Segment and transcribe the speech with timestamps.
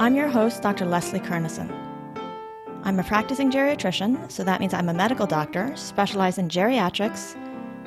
[0.00, 0.86] I'm your host, Dr.
[0.86, 1.68] Leslie Kernisan.
[2.84, 7.34] I'm a practicing geriatrician, so that means I'm a medical doctor specialized in geriatrics,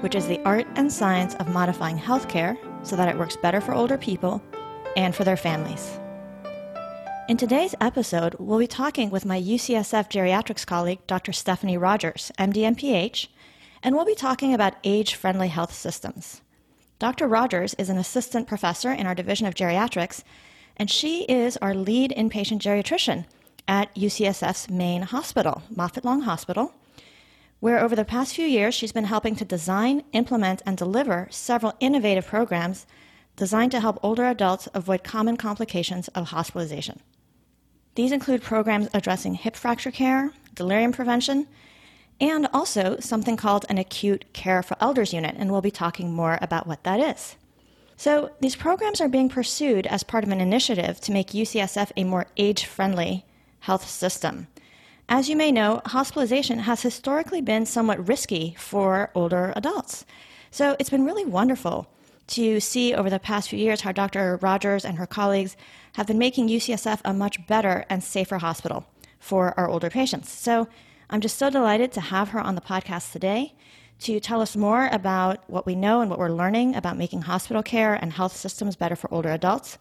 [0.02, 3.74] which is the art and science of modifying healthcare so that it works better for
[3.74, 4.44] older people
[4.98, 6.02] and for their families.
[7.30, 11.32] In today's episode, we'll be talking with my UCSF geriatrics colleague, Dr.
[11.32, 13.30] Stephanie Rogers, MD MPH,
[13.84, 16.41] and we'll be talking about age friendly health systems.
[17.00, 17.30] Dr.
[17.30, 20.24] Rogers is an assistant professor in our Division of Geriatrics,
[20.81, 23.26] and she is our lead inpatient geriatrician
[23.67, 26.73] at UCSF's main hospital, Moffitt Long Hospital,
[27.60, 31.76] where over the past few years she's been helping to design, implement, and deliver several
[31.79, 32.88] innovative programs
[33.35, 36.99] designed to help older adults avoid common complications of hospitalization.
[37.93, 41.45] These include programs addressing hip fracture care, delirium prevention,
[42.20, 46.40] and also something called an acute care for elders unit, and we'll be talking more
[46.41, 47.35] about what that is.
[48.02, 52.04] So, these programs are being pursued as part of an initiative to make UCSF a
[52.04, 53.26] more age friendly
[53.60, 54.48] health system.
[55.07, 60.04] As you may know, hospitalization has historically been somewhat risky for older adults.
[60.49, 61.91] So, it's been really wonderful
[62.29, 64.40] to see over the past few years how Dr.
[64.41, 65.56] Rogers and her colleagues
[65.94, 68.88] have been making UCSF a much better and safer hospital
[69.19, 70.31] for our older patients.
[70.31, 70.68] So
[71.12, 73.53] I'm just so delighted to have her on the podcast today
[74.02, 77.62] to tell us more about what we know and what we're learning about making hospital
[77.62, 79.78] care and health systems better for older adults,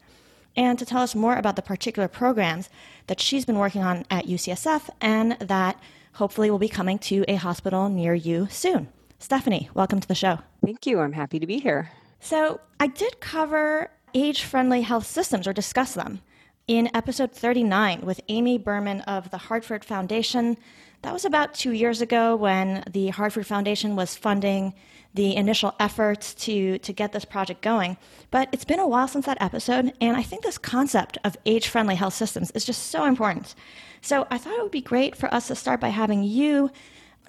[0.55, 2.69] and to tell us more about the particular programs
[3.07, 5.79] that she's been working on at UCSF and that
[6.13, 8.89] hopefully will be coming to a hospital near you soon.
[9.17, 10.39] Stephanie, welcome to the show.
[10.63, 10.99] Thank you.
[10.99, 11.91] I'm happy to be here.
[12.19, 16.21] So, I did cover age friendly health systems or discuss them
[16.67, 20.57] in episode 39 with Amy Berman of the Hartford Foundation.
[21.01, 24.73] That was about two years ago when the Hartford Foundation was funding
[25.13, 27.97] the initial efforts to, to get this project going.
[28.29, 31.67] But it's been a while since that episode, and I think this concept of age
[31.67, 33.55] friendly health systems is just so important.
[34.01, 36.71] So I thought it would be great for us to start by having you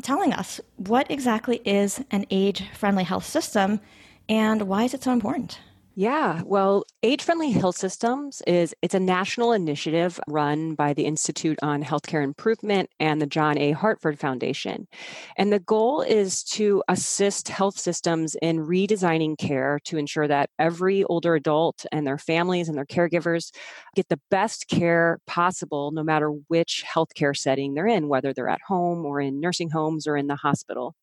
[0.02, 3.80] telling us what exactly is an age friendly health system
[4.28, 5.58] and why is it so important?
[5.94, 11.82] Yeah, well, age-friendly health systems is it's a national initiative run by the Institute on
[11.82, 13.72] Healthcare Improvement and the John A.
[13.72, 14.88] Hartford Foundation.
[15.36, 21.04] And the goal is to assist health systems in redesigning care to ensure that every
[21.04, 23.50] older adult and their families and their caregivers
[23.94, 28.62] get the best care possible no matter which healthcare setting they're in, whether they're at
[28.66, 30.94] home or in nursing homes or in the hospital.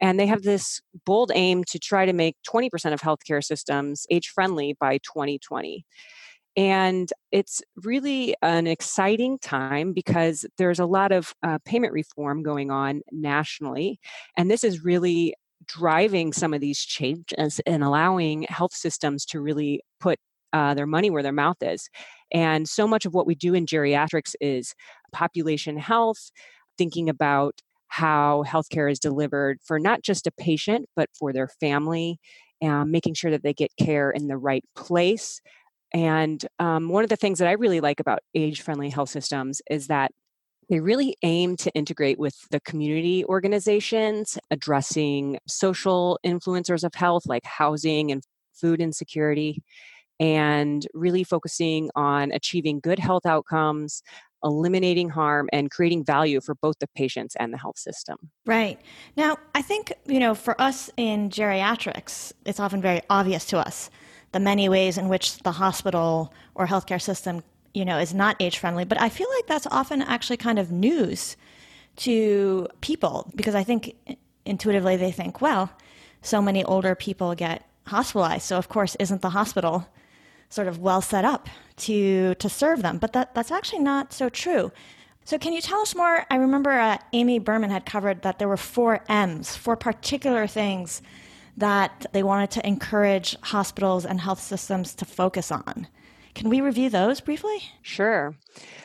[0.00, 4.28] And they have this bold aim to try to make 20% of healthcare systems age
[4.28, 5.84] friendly by 2020.
[6.56, 12.70] And it's really an exciting time because there's a lot of uh, payment reform going
[12.70, 14.00] on nationally.
[14.36, 15.34] And this is really
[15.66, 20.18] driving some of these changes and allowing health systems to really put
[20.52, 21.88] uh, their money where their mouth is.
[22.32, 24.74] And so much of what we do in geriatrics is
[25.12, 26.30] population health,
[26.76, 32.18] thinking about how healthcare is delivered for not just a patient, but for their family,
[32.62, 35.40] um, making sure that they get care in the right place.
[35.92, 39.62] And um, one of the things that I really like about age friendly health systems
[39.70, 40.12] is that
[40.68, 47.44] they really aim to integrate with the community organizations addressing social influencers of health like
[47.44, 48.22] housing and
[48.52, 49.62] food insecurity
[50.20, 54.02] and really focusing on achieving good health outcomes,
[54.44, 58.16] eliminating harm and creating value for both the patients and the health system.
[58.46, 58.80] Right.
[59.16, 63.90] Now, I think, you know, for us in geriatrics, it's often very obvious to us
[64.32, 67.42] the many ways in which the hospital or healthcare system,
[67.74, 70.70] you know, is not age friendly, but I feel like that's often actually kind of
[70.70, 71.36] news
[71.96, 73.94] to people because I think
[74.44, 75.70] intuitively they think, well,
[76.22, 79.88] so many older people get hospitalized, so of course isn't the hospital
[80.48, 82.98] sort of well set up to to serve them.
[82.98, 84.72] But that that's actually not so true.
[85.24, 86.24] So can you tell us more?
[86.30, 91.02] I remember uh, Amy Berman had covered that there were four M's, four particular things
[91.58, 95.86] that they wanted to encourage hospitals and health systems to focus on.
[96.34, 97.58] Can we review those briefly?
[97.82, 98.36] Sure.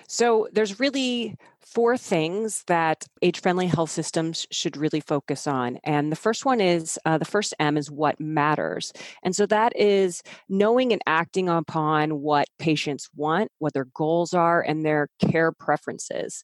[0.07, 1.38] So there's really
[1.74, 5.80] four things that age friendly health systems should really focus on.
[5.84, 8.94] And the first one is uh, the first M is what matters.
[9.24, 14.62] And so that is knowing and acting upon what patients want, what their goals are,
[14.62, 16.44] and their care preferences.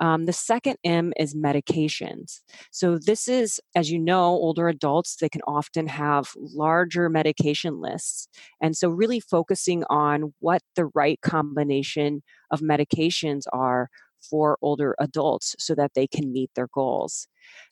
[0.00, 2.40] Um, the second M is medications.
[2.70, 8.28] So this is, as you know, older adults, they can often have larger medication lists.
[8.62, 13.90] And so really focusing on what the right combination of medications are
[14.22, 17.28] for older adults so that they can meet their goals.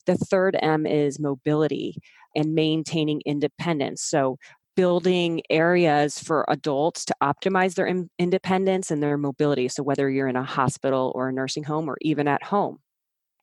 [0.07, 1.97] The third M is mobility
[2.35, 4.03] and maintaining independence.
[4.03, 4.39] So,
[4.77, 9.69] building areas for adults to optimize their in- independence and their mobility.
[9.69, 12.79] So, whether you're in a hospital or a nursing home or even at home.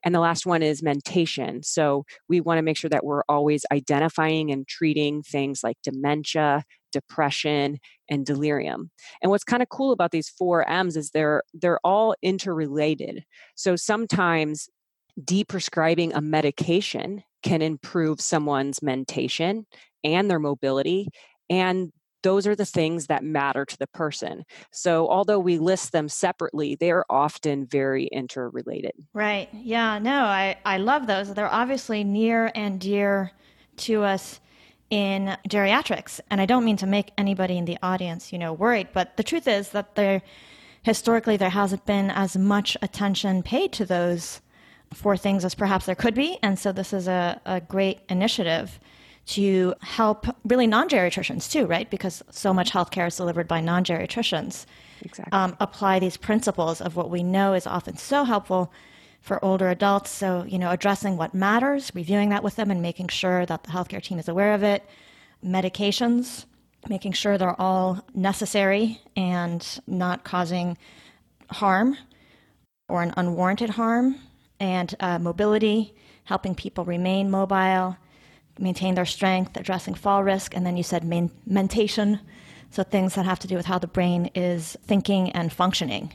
[0.06, 1.64] And the last one is mentation.
[1.64, 6.64] So, we want to make sure that we're always identifying and treating things like dementia,
[6.94, 7.80] depression,
[8.10, 8.92] and delirium.
[9.22, 13.26] And what's kind of cool about these four M's is they're they're all interrelated.
[13.56, 14.70] So sometimes
[15.22, 19.66] deprescribing a medication can improve someone's mentation
[20.04, 21.10] and their mobility
[21.50, 21.92] and
[22.26, 24.44] those are the things that matter to the person.
[24.72, 28.94] So, although we list them separately, they are often very interrelated.
[29.14, 29.48] Right.
[29.54, 30.00] Yeah.
[30.00, 31.32] No, I, I love those.
[31.32, 33.32] They're obviously near and dear
[33.78, 34.40] to us
[34.90, 36.20] in geriatrics.
[36.32, 39.24] And I don't mean to make anybody in the audience, you know, worried, but the
[39.24, 40.24] truth is that there
[40.82, 44.42] historically there hasn't been as much attention paid to those
[44.94, 46.40] four things as perhaps there could be.
[46.42, 48.80] And so this is a, a great initiative
[49.26, 51.90] to help really non-geriatricians too, right?
[51.90, 54.66] Because so much healthcare is delivered by non-geriatricians.
[55.02, 55.32] Exactly.
[55.32, 58.72] Um, apply these principles of what we know is often so helpful
[59.22, 60.12] for older adults.
[60.12, 63.72] So, you know, addressing what matters, reviewing that with them, and making sure that the
[63.72, 64.84] healthcare team is aware of it.
[65.44, 66.46] Medications,
[66.88, 70.78] making sure they're all necessary and not causing
[71.50, 71.98] harm
[72.88, 74.20] or an unwarranted harm.
[74.60, 75.96] And uh, mobility,
[76.26, 77.98] helping people remain mobile,
[78.60, 80.56] maintain their strength, addressing fall risk.
[80.56, 82.20] And then you said main- mentation,
[82.72, 86.14] so things that have to do with how the brain is thinking and functioning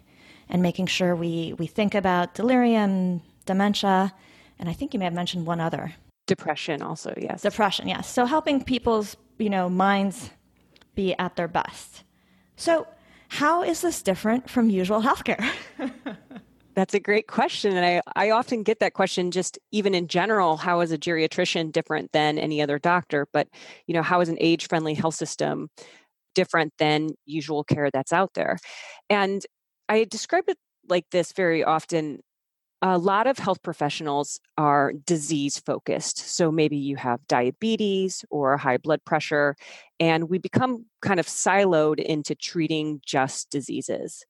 [0.48, 4.12] and making sure we, we think about delirium, dementia,
[4.58, 5.94] and I think you may have mentioned one other.
[6.26, 7.42] Depression also, yes.
[7.42, 8.08] Depression, yes.
[8.08, 10.30] So helping people's, you know, minds
[10.94, 12.02] be at their best.
[12.56, 12.86] So
[13.28, 15.44] how is this different from usual healthcare?
[16.80, 17.76] That's a great question.
[17.76, 21.72] And I, I often get that question just even in general, how is a geriatrician
[21.72, 23.28] different than any other doctor?
[23.34, 23.48] But,
[23.86, 25.68] you know, how is an age friendly health system
[26.34, 28.56] different than usual care that's out there?
[29.10, 29.44] And
[29.90, 30.56] I describe it
[30.88, 32.20] like this very often.
[32.80, 36.16] A lot of health professionals are disease focused.
[36.16, 39.54] So maybe you have diabetes or high blood pressure,
[39.98, 44.24] and we become kind of siloed into treating just diseases.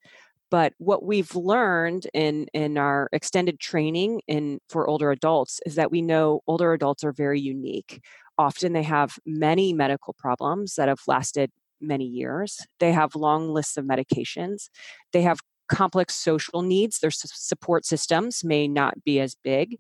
[0.51, 5.91] But what we've learned in, in our extended training in for older adults is that
[5.91, 8.03] we know older adults are very unique.
[8.37, 11.51] Often they have many medical problems that have lasted
[11.81, 12.59] many years.
[12.79, 14.69] They have long lists of medications.
[15.13, 15.39] They have
[15.69, 16.99] complex social needs.
[16.99, 19.79] Their support systems may not be as big.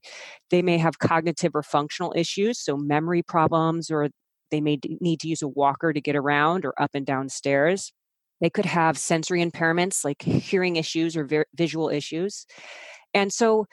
[0.51, 4.09] They may have cognitive or functional issues, so memory problems, or
[4.51, 7.93] they may need to use a walker to get around or up and down stairs.
[8.41, 12.47] They could have sensory impairments like hearing issues or vi- visual issues.
[13.15, 13.67] And so,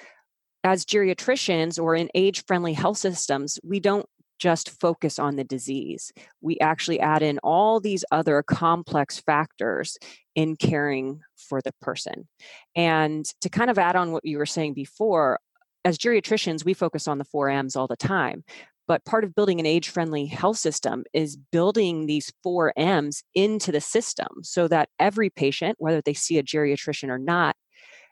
[0.63, 4.05] as geriatricians or in age friendly health systems, we don't
[4.39, 6.11] just focus on the disease.
[6.41, 9.97] We actually add in all these other complex factors
[10.35, 12.27] in caring for the person.
[12.75, 15.39] And to kind of add on what you were saying before,
[15.83, 18.43] as geriatricians, we focus on the four M's all the time.
[18.87, 23.71] But part of building an age friendly health system is building these four M's into
[23.71, 27.55] the system so that every patient, whether they see a geriatrician or not,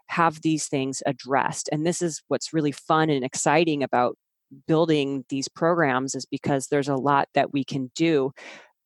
[0.08, 1.70] have these things addressed.
[1.72, 4.18] And this is what's really fun and exciting about
[4.68, 8.32] building these programs is because there's a lot that we can do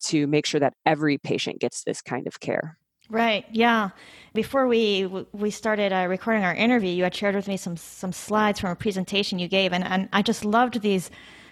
[0.02, 2.78] to make sure that every patient gets this kind of care.
[3.10, 3.46] Right.
[3.52, 3.90] Yeah.
[4.34, 8.14] Before we we started uh, recording our interview, you had shared with me some some
[8.14, 11.10] slides from a presentation you gave, and, and I just loved these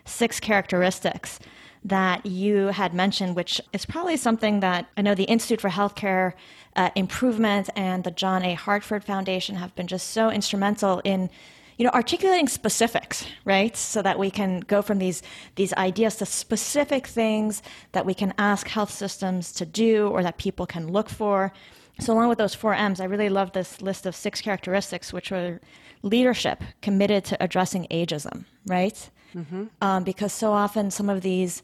[0.08, 1.40] six characteristics
[1.84, 6.34] that you had mentioned, which is probably something that I know the Institute for Healthcare
[6.76, 8.54] uh, Improvement and the John A.
[8.54, 11.30] Hartford Foundation have been just so instrumental in
[11.78, 13.78] you know, articulating specifics, right?
[13.78, 15.22] So that we can go from these,
[15.56, 17.62] these ideas to specific things
[17.92, 21.54] that we can ask health systems to do or that people can look for.
[22.00, 25.32] So, along with those four M's, I really love this list of six characteristics, which
[25.32, 25.60] were
[26.02, 29.10] leadership committed to addressing ageism, right?
[29.36, 29.66] Mm-hmm.
[29.82, 31.64] Um, because so often some of these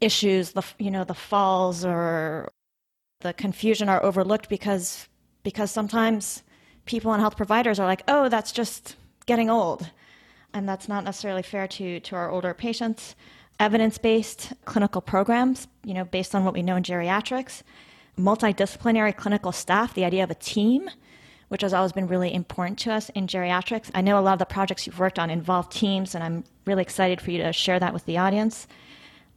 [0.00, 2.50] issues, the you know, the falls or
[3.20, 5.08] the confusion are overlooked because
[5.42, 6.42] because sometimes
[6.86, 9.90] people and health providers are like, oh, that's just getting old.
[10.54, 13.14] And that's not necessarily fair to, to our older patients.
[13.60, 17.62] Evidence based clinical programs, you know, based on what we know in geriatrics,
[18.18, 20.90] multidisciplinary clinical staff, the idea of a team,
[21.52, 23.90] which has always been really important to us in geriatrics.
[23.94, 26.80] I know a lot of the projects you've worked on involve teams, and I'm really
[26.80, 28.66] excited for you to share that with the audience.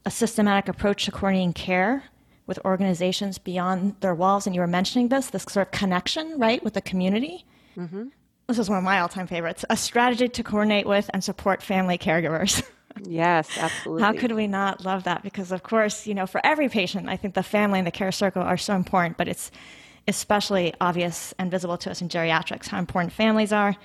[0.06, 2.04] A systematic approach to coordinating care
[2.46, 4.46] with organizations beyond their walls.
[4.46, 7.44] And you were mentioning this, this sort of connection, right, with the community.
[7.76, 8.04] Mm-hmm.
[8.46, 11.62] This is one of my all time favorites a strategy to coordinate with and support
[11.62, 12.66] family caregivers.
[13.04, 14.02] Yes, absolutely.
[14.02, 15.22] How could we not love that?
[15.22, 18.10] Because, of course, you know, for every patient, I think the family and the care
[18.10, 19.50] circle are so important, but it's
[20.08, 23.76] especially obvious and visible to us in geriatrics how important families are.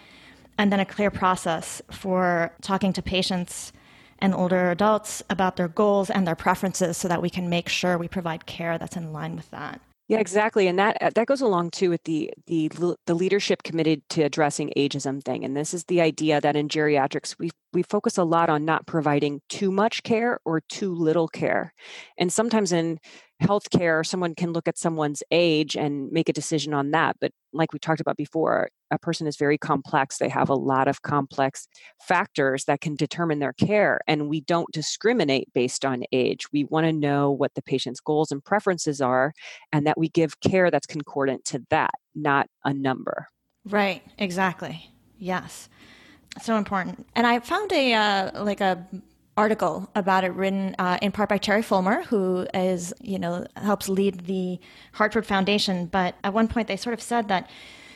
[0.57, 3.73] And then a clear process for talking to patients
[4.19, 7.97] and older adults about their goals and their preferences so that we can make sure
[7.97, 9.81] we provide care that's in line with that.
[10.12, 12.70] Yeah, exactly, and that uh, that goes along too with the the
[13.06, 15.46] the leadership committed to addressing ageism thing.
[15.46, 18.86] And this is the idea that in geriatrics we we focus a lot on not
[18.86, 21.74] providing too much care or too little care,
[22.18, 23.00] and sometimes in
[23.41, 27.15] healthcare, someone can look at someone's age and make a decision on that.
[27.22, 30.17] But like we talked about before, a person is very complex.
[30.17, 31.67] They have a lot of complex
[32.01, 34.00] factors that can determine their care.
[34.08, 36.46] And we don't discriminate based on age.
[36.51, 39.34] We want to know what the patient's goals and preferences are,
[39.72, 43.27] and that we give care that's concordant to that, not a number.
[43.65, 44.89] Right, exactly.
[45.17, 45.70] Yes.
[46.41, 47.05] So important.
[47.15, 48.88] And I found a uh, like a
[49.38, 53.88] article about it written uh, in part by Terry Fulmer, who is, you know, helps
[53.88, 54.59] lead the
[54.93, 55.85] Hartford Foundation.
[55.85, 57.50] But at one point, they sort of said that,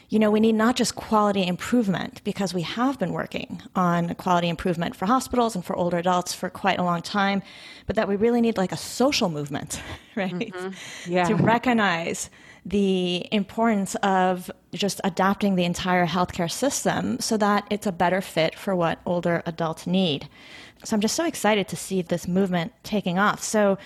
[0.09, 4.47] you know, we need not just quality improvement because we have been working on quality
[4.47, 7.41] improvement for hospitals and for older adults for quite a long time,
[7.85, 9.81] but that we really need like a social movement,
[10.15, 10.33] right?
[10.33, 11.11] Mm-hmm.
[11.11, 11.25] Yeah.
[11.25, 12.29] To recognize
[12.65, 18.55] the importance of just adapting the entire healthcare system so that it's a better fit
[18.57, 20.27] for what older adults need.
[20.83, 23.43] So I'm just so excited to see this movement taking off.
[23.43, 23.77] So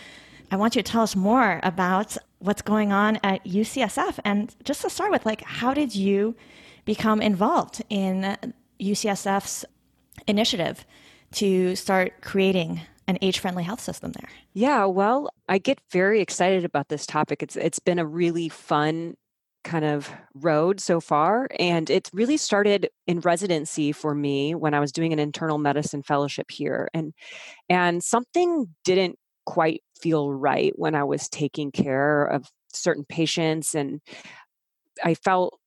[0.51, 4.19] I want you to tell us more about what's going on at UCSF.
[4.23, 6.35] And just to start with, like, how did you
[6.85, 8.37] become involved in
[8.79, 9.65] UCSF's
[10.25, 10.85] initiative
[11.33, 14.29] to start creating an age-friendly health system there?
[14.53, 17.41] Yeah, well, I get very excited about this topic.
[17.41, 19.15] It's it's been a really fun
[19.63, 21.49] kind of road so far.
[21.59, 26.03] And it really started in residency for me when I was doing an internal medicine
[26.03, 26.87] fellowship here.
[26.93, 27.13] And
[27.67, 33.99] and something didn't quite feel right when I was taking care of certain patients and
[35.03, 35.58] I felt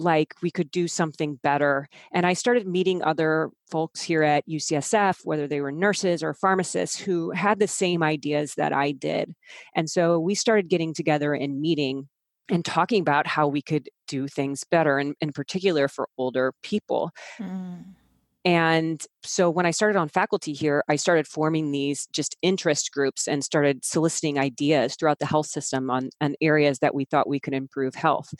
[0.00, 1.88] like we could do something better.
[2.12, 6.98] And I started meeting other folks here at UCSF, whether they were nurses or pharmacists,
[6.98, 9.34] who had the same ideas that I did.
[9.74, 12.08] And so we started getting together and meeting
[12.50, 17.10] and talking about how we could do things better, and in particular for older people.
[17.38, 17.84] Mm.
[18.44, 23.28] And so when I started on faculty here, I started forming these just interest groups
[23.28, 27.40] and started soliciting ideas throughout the health system on, on areas that we thought we
[27.40, 28.32] could improve health.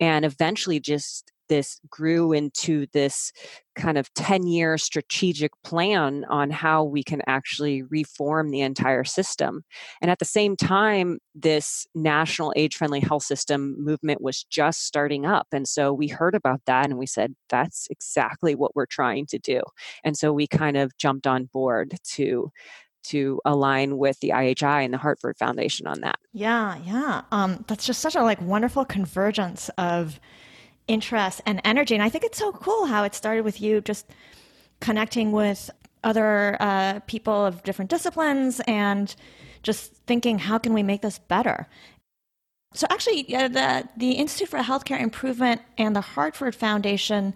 [0.00, 3.32] And eventually just this grew into this
[3.74, 9.64] kind of 10 year strategic plan on how we can actually reform the entire system.
[10.00, 15.26] And at the same time, this national age friendly health system movement was just starting
[15.26, 15.48] up.
[15.52, 19.38] And so we heard about that and we said, that's exactly what we're trying to
[19.38, 19.60] do.
[20.04, 22.50] And so we kind of jumped on board to
[23.04, 26.18] to align with the IHI and the Hartford Foundation on that.
[26.32, 27.22] Yeah, yeah.
[27.30, 30.18] Um, that's just such a like wonderful convergence of
[30.88, 31.94] interest and energy.
[31.94, 34.06] And I think it's so cool how it started with you just
[34.80, 35.70] connecting with
[36.02, 39.14] other uh, people of different disciplines and
[39.62, 41.66] just thinking, how can we make this better?
[42.74, 47.32] So, actually, uh, the, the Institute for Healthcare Improvement and the Hartford Foundation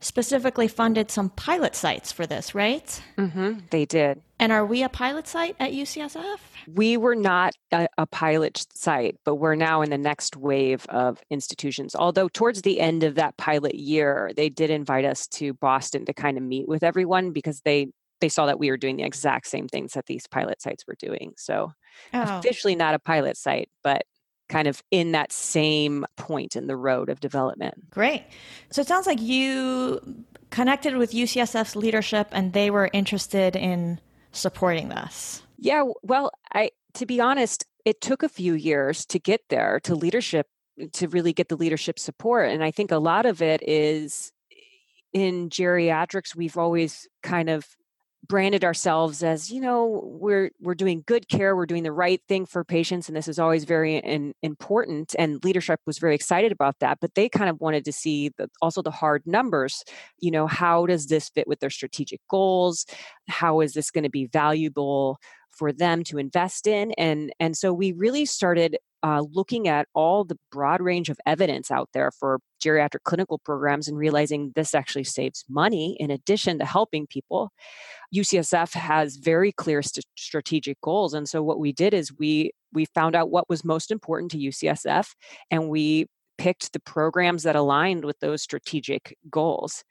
[0.00, 3.00] specifically funded some pilot sites for this, right?
[3.16, 4.20] Mm-hmm, they did.
[4.38, 6.38] And are we a pilot site at UCSF?
[6.66, 11.22] We were not a, a, pilot site, but we're now in the next wave of
[11.30, 11.94] institutions.
[11.94, 16.12] Although, towards the end of that pilot year, they did invite us to Boston to
[16.12, 17.88] kind of meet with everyone because they
[18.20, 20.96] they saw that we were doing the exact same things that these pilot sites were
[20.98, 21.32] doing.
[21.36, 21.72] So,
[22.14, 22.38] oh.
[22.38, 24.02] officially not a pilot site, but
[24.52, 27.90] kind of in that same point in the road of development.
[27.90, 28.22] Great.
[28.70, 33.98] So it sounds like you connected with UCSF's leadership and they were interested in
[34.32, 35.42] supporting this.
[35.56, 39.94] Yeah, well, I to be honest, it took a few years to get there to
[39.94, 40.46] leadership
[40.92, 44.32] to really get the leadership support and I think a lot of it is
[45.12, 47.66] in geriatrics we've always kind of
[48.28, 52.46] branded ourselves as you know we're we're doing good care we're doing the right thing
[52.46, 56.78] for patients and this is always very in, important and leadership was very excited about
[56.78, 59.82] that but they kind of wanted to see the, also the hard numbers
[60.20, 62.86] you know how does this fit with their strategic goals?
[63.28, 65.18] How is this going to be valuable
[65.62, 70.24] for them to invest in and and so we really started uh, looking at all
[70.24, 75.04] the broad range of evidence out there for geriatric clinical programs and realizing this actually
[75.04, 77.52] saves money in addition to helping people.
[78.12, 82.84] UCSF has very clear st- strategic goals, and so what we did is we we
[82.86, 85.14] found out what was most important to UCSF,
[85.48, 86.06] and we
[86.38, 89.84] picked the programs that aligned with those strategic goals.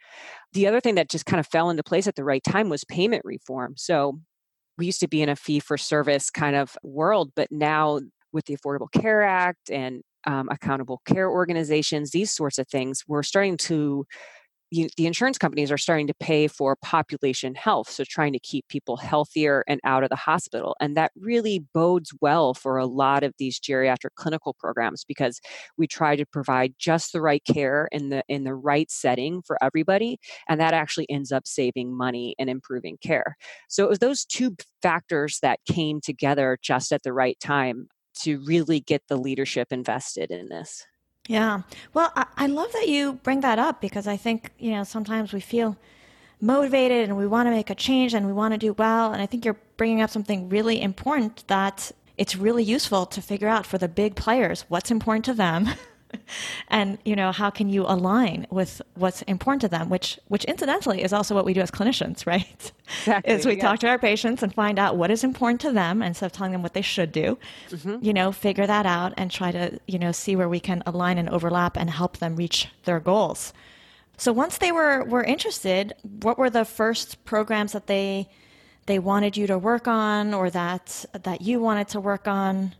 [0.51, 2.83] The other thing that just kind of fell into place at the right time was
[2.83, 3.75] payment reform.
[3.77, 4.19] So
[4.81, 7.99] we used to be in a fee for service kind of world, but now
[8.33, 13.21] with the Affordable Care Act and um, accountable care organizations, these sorts of things, we're
[13.21, 14.07] starting to
[14.71, 18.67] you, the insurance companies are starting to pay for population health, so trying to keep
[18.69, 20.75] people healthier and out of the hospital.
[20.79, 25.41] And that really bodes well for a lot of these geriatric clinical programs because
[25.77, 29.57] we try to provide just the right care in the in the right setting for
[29.61, 30.17] everybody,
[30.49, 33.35] and that actually ends up saving money and improving care.
[33.69, 37.87] So it was those two factors that came together just at the right time
[38.23, 40.85] to really get the leadership invested in this.
[41.27, 41.61] Yeah.
[41.93, 45.33] Well, I, I love that you bring that up because I think, you know, sometimes
[45.33, 45.77] we feel
[46.41, 49.13] motivated and we want to make a change and we want to do well.
[49.13, 53.47] And I think you're bringing up something really important that it's really useful to figure
[53.47, 55.69] out for the big players what's important to them
[56.69, 61.03] and you know how can you align with what's important to them which which incidentally
[61.03, 63.61] is also what we do as clinicians right exactly, is we yeah.
[63.61, 66.51] talk to our patients and find out what is important to them instead of telling
[66.51, 67.37] them what they should do
[67.69, 67.97] mm-hmm.
[68.03, 71.17] you know figure that out and try to you know see where we can align
[71.17, 73.53] and overlap and help them reach their goals
[74.17, 78.27] so once they were were interested what were the first programs that they
[78.85, 82.73] they wanted you to work on or that that you wanted to work on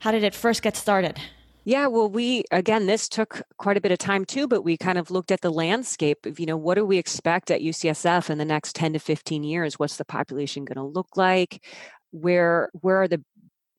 [0.00, 1.18] how did it first get started
[1.64, 4.98] yeah, well, we again, this took quite a bit of time too, but we kind
[4.98, 8.38] of looked at the landscape of, you know, what do we expect at UCSF in
[8.38, 9.78] the next 10 to 15 years?
[9.78, 11.64] What's the population going to look like?
[12.10, 13.22] Where where are the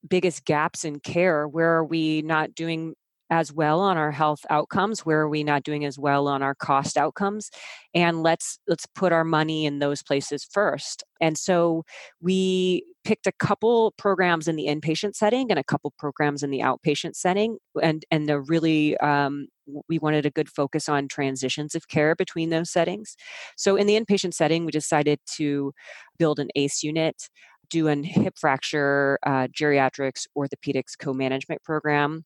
[0.08, 1.46] biggest gaps in care?
[1.48, 2.94] Where are we not doing
[3.30, 6.54] as well on our health outcomes where are we not doing as well on our
[6.54, 7.50] cost outcomes
[7.94, 11.84] and let's let's put our money in those places first and so
[12.20, 16.58] we picked a couple programs in the inpatient setting and a couple programs in the
[16.58, 19.46] outpatient setting and and the really um,
[19.88, 23.16] we wanted a good focus on transitions of care between those settings.
[23.56, 25.72] So in the inpatient setting we decided to
[26.18, 27.28] build an ace unit
[27.70, 32.24] do an hip fracture uh, geriatrics orthopedics co-management program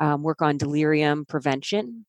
[0.00, 2.04] um, work on delirium prevention,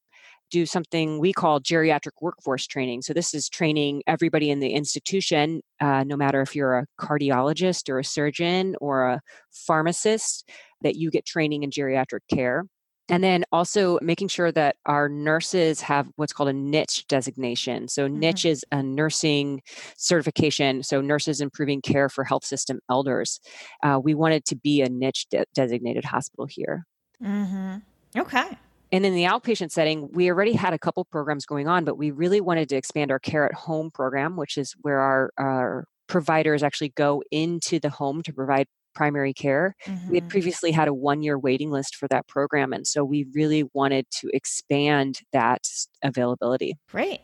[0.54, 3.02] do something we call geriatric workforce training.
[3.02, 7.90] So, this is training everybody in the institution, uh, no matter if you're a cardiologist
[7.90, 10.48] or a surgeon or a pharmacist,
[10.82, 12.66] that you get training in geriatric care.
[13.10, 17.88] And then also making sure that our nurses have what's called a niche designation.
[17.88, 18.20] So, mm-hmm.
[18.20, 19.64] niche is a nursing
[19.98, 20.84] certification.
[20.84, 23.40] So, nurses improving care for health system elders.
[23.82, 26.86] Uh, we wanted to be a niche de- designated hospital here.
[27.24, 27.78] Mm-hmm.
[28.20, 28.58] Okay.
[28.94, 32.12] And in the outpatient setting, we already had a couple programs going on, but we
[32.12, 36.62] really wanted to expand our care at home program, which is where our, our providers
[36.62, 39.76] actually go into the home to provide primary care.
[39.88, 40.10] Mm-hmm.
[40.10, 40.30] We had mm-hmm.
[40.30, 42.72] previously had a one year waiting list for that program.
[42.72, 45.68] And so we really wanted to expand that
[46.04, 46.76] availability.
[46.92, 47.22] Great.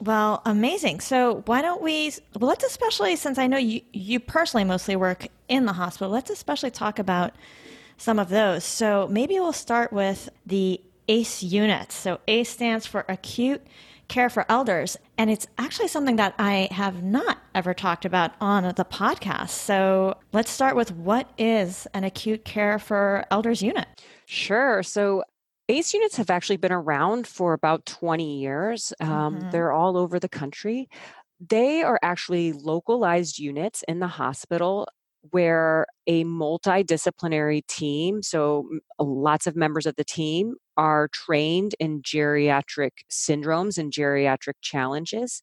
[0.00, 0.98] Well, amazing.
[0.98, 5.28] So why don't we, well, let's especially, since I know you, you personally mostly work
[5.46, 7.34] in the hospital, let's especially talk about
[7.98, 8.64] some of those.
[8.64, 11.94] So maybe we'll start with the ACE units.
[11.94, 13.62] So ACE stands for Acute
[14.08, 14.96] Care for Elders.
[15.16, 19.50] And it's actually something that I have not ever talked about on the podcast.
[19.50, 23.86] So let's start with what is an acute care for elders unit?
[24.26, 24.82] Sure.
[24.82, 25.22] So
[25.68, 28.92] ACE units have actually been around for about 20 years.
[29.00, 29.50] Um, mm-hmm.
[29.50, 30.88] They're all over the country.
[31.40, 34.86] They are actually localized units in the hospital
[35.30, 42.90] where a multidisciplinary team, so lots of members of the team, are trained in geriatric
[43.10, 45.40] syndromes and geriatric challenges.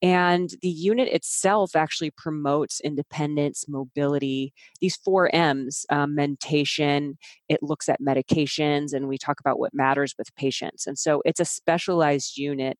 [0.00, 7.88] And the unit itself actually promotes independence, mobility, these four M's um, mentation, it looks
[7.88, 10.86] at medications, and we talk about what matters with patients.
[10.86, 12.78] And so it's a specialized unit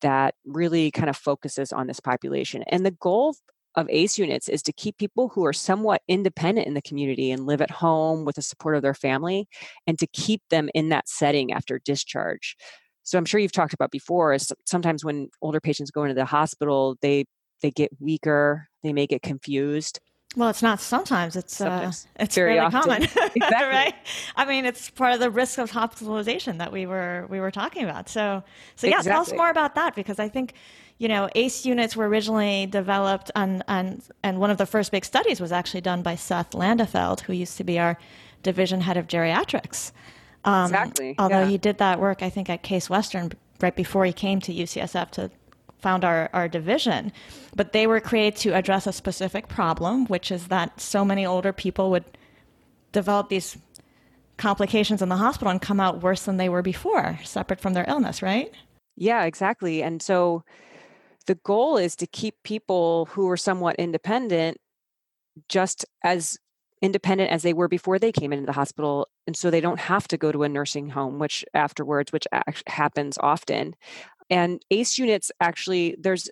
[0.00, 2.62] that really kind of focuses on this population.
[2.68, 3.36] And the goal
[3.74, 7.46] of ACE units is to keep people who are somewhat independent in the community and
[7.46, 9.46] live at home with the support of their family
[9.86, 12.56] and to keep them in that setting after discharge.
[13.04, 16.24] So I'm sure you've talked about before is sometimes when older patients go into the
[16.24, 17.24] hospital, they
[17.62, 20.00] they get weaker, they may get confused.
[20.36, 21.34] Well, it's not sometimes.
[21.34, 22.06] It's uh, sometimes.
[22.06, 22.82] Uh, it's very often.
[22.82, 23.02] common,
[23.34, 23.48] exactly.
[23.48, 23.94] right?
[24.36, 27.84] I mean, it's part of the risk of hospitalization that we were we were talking
[27.84, 28.08] about.
[28.08, 28.44] So,
[28.76, 29.10] so yeah, exactly.
[29.10, 30.52] tell us more about that because I think
[30.98, 35.04] you know ACE units were originally developed and and and one of the first big
[35.04, 37.98] studies was actually done by Seth Landefeld, who used to be our
[38.42, 39.92] division head of geriatrics.
[40.44, 41.14] Um, exactly.
[41.18, 41.48] Although yeah.
[41.48, 45.10] he did that work, I think at Case Western right before he came to UCSF
[45.10, 45.30] to
[45.78, 47.12] found our, our division.
[47.54, 51.52] But they were created to address a specific problem, which is that so many older
[51.52, 52.04] people would
[52.92, 53.58] develop these
[54.36, 57.84] complications in the hospital and come out worse than they were before, separate from their
[57.88, 58.52] illness, right?
[58.96, 59.82] Yeah, exactly.
[59.82, 60.44] And so
[61.28, 64.58] the goal is to keep people who are somewhat independent
[65.48, 66.36] just as
[66.82, 70.08] independent as they were before they came into the hospital and so they don't have
[70.08, 72.26] to go to a nursing home which afterwards which
[72.66, 73.74] happens often
[74.30, 76.28] and ACE units actually, there's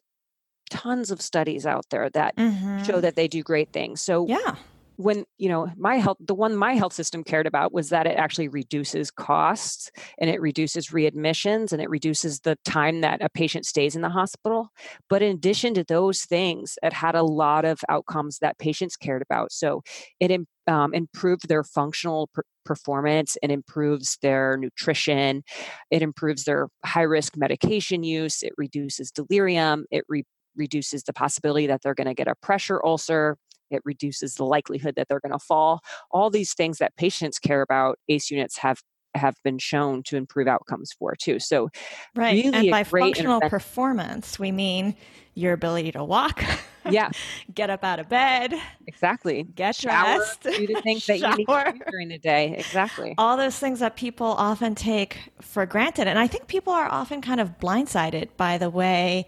[0.71, 2.83] tons of studies out there that mm-hmm.
[2.83, 4.01] show that they do great things.
[4.01, 4.57] So yeah.
[4.97, 8.17] When you know my health, the one my health system cared about was that it
[8.17, 13.67] actually reduces costs and it reduces readmissions and it reduces the time that a patient
[13.67, 14.71] stays in the hospital.
[15.11, 19.23] But in addition to those things, it had a lot of outcomes that patients cared
[19.23, 19.53] about.
[19.53, 19.83] So
[20.19, 25.45] it um, improved their functional per- performance it improves their nutrition
[25.93, 30.25] it improves their high risk medication use it reduces delirium it re-
[30.57, 33.37] reduces the possibility that they're going to get a pressure ulcer
[33.71, 35.81] it reduces the likelihood that they're going to fall.
[36.11, 38.83] All these things that patients care about ace units have
[39.17, 41.39] have been shown to improve outcomes for too.
[41.39, 41.71] So
[42.15, 44.95] right really and by functional performance we mean
[45.35, 46.43] your ability to walk
[46.91, 47.11] yeah.
[47.55, 48.55] get up out of bed
[48.87, 49.45] exactly.
[49.55, 53.15] get Shower, dressed do the things that you need to do during the day exactly.
[53.19, 57.21] All those things that people often take for granted and i think people are often
[57.21, 59.27] kind of blindsided by the way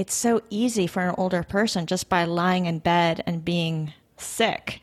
[0.00, 4.80] it's so easy for an older person just by lying in bed and being sick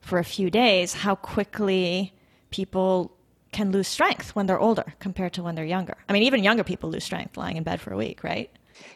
[0.00, 2.14] for a few days how quickly
[2.48, 3.14] people
[3.52, 5.98] can lose strength when they're older compared to when they're younger.
[6.08, 8.50] I mean, even younger people lose strength lying in bed for a week, right?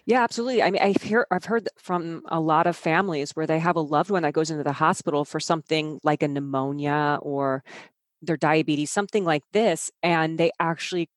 [0.07, 0.63] Yeah, absolutely.
[0.63, 3.81] I mean, I've heard I've heard from a lot of families where they have a
[3.81, 7.63] loved one that goes into the hospital for something like a pneumonia or
[8.23, 11.11] their diabetes, something like this, and they actually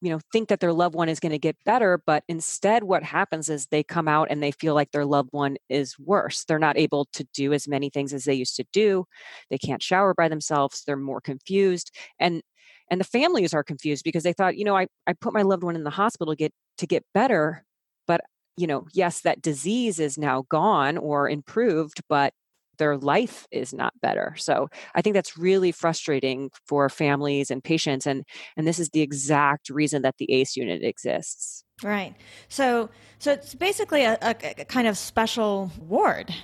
[0.00, 3.02] you know think that their loved one is going to get better but instead what
[3.02, 6.44] happens is they come out and they feel like their loved one is worse.
[6.44, 9.06] They're not able to do as many things as they used to do.
[9.50, 10.82] They can't shower by themselves.
[10.86, 11.90] They're more confused.
[12.20, 12.42] And
[12.90, 15.62] and the families are confused because they thought you know i, I put my loved
[15.64, 17.64] one in the hospital to get to get better
[18.06, 18.20] but,
[18.56, 22.32] you know, yes, that disease is now gone or improved, but
[22.78, 24.34] their life is not better.
[24.38, 28.06] So I think that's really frustrating for families and patients.
[28.06, 28.24] And,
[28.56, 31.64] and this is the exact reason that the ACE unit exists.
[31.82, 32.14] Right.
[32.48, 36.34] So, so it's basically a, a, a kind of special ward,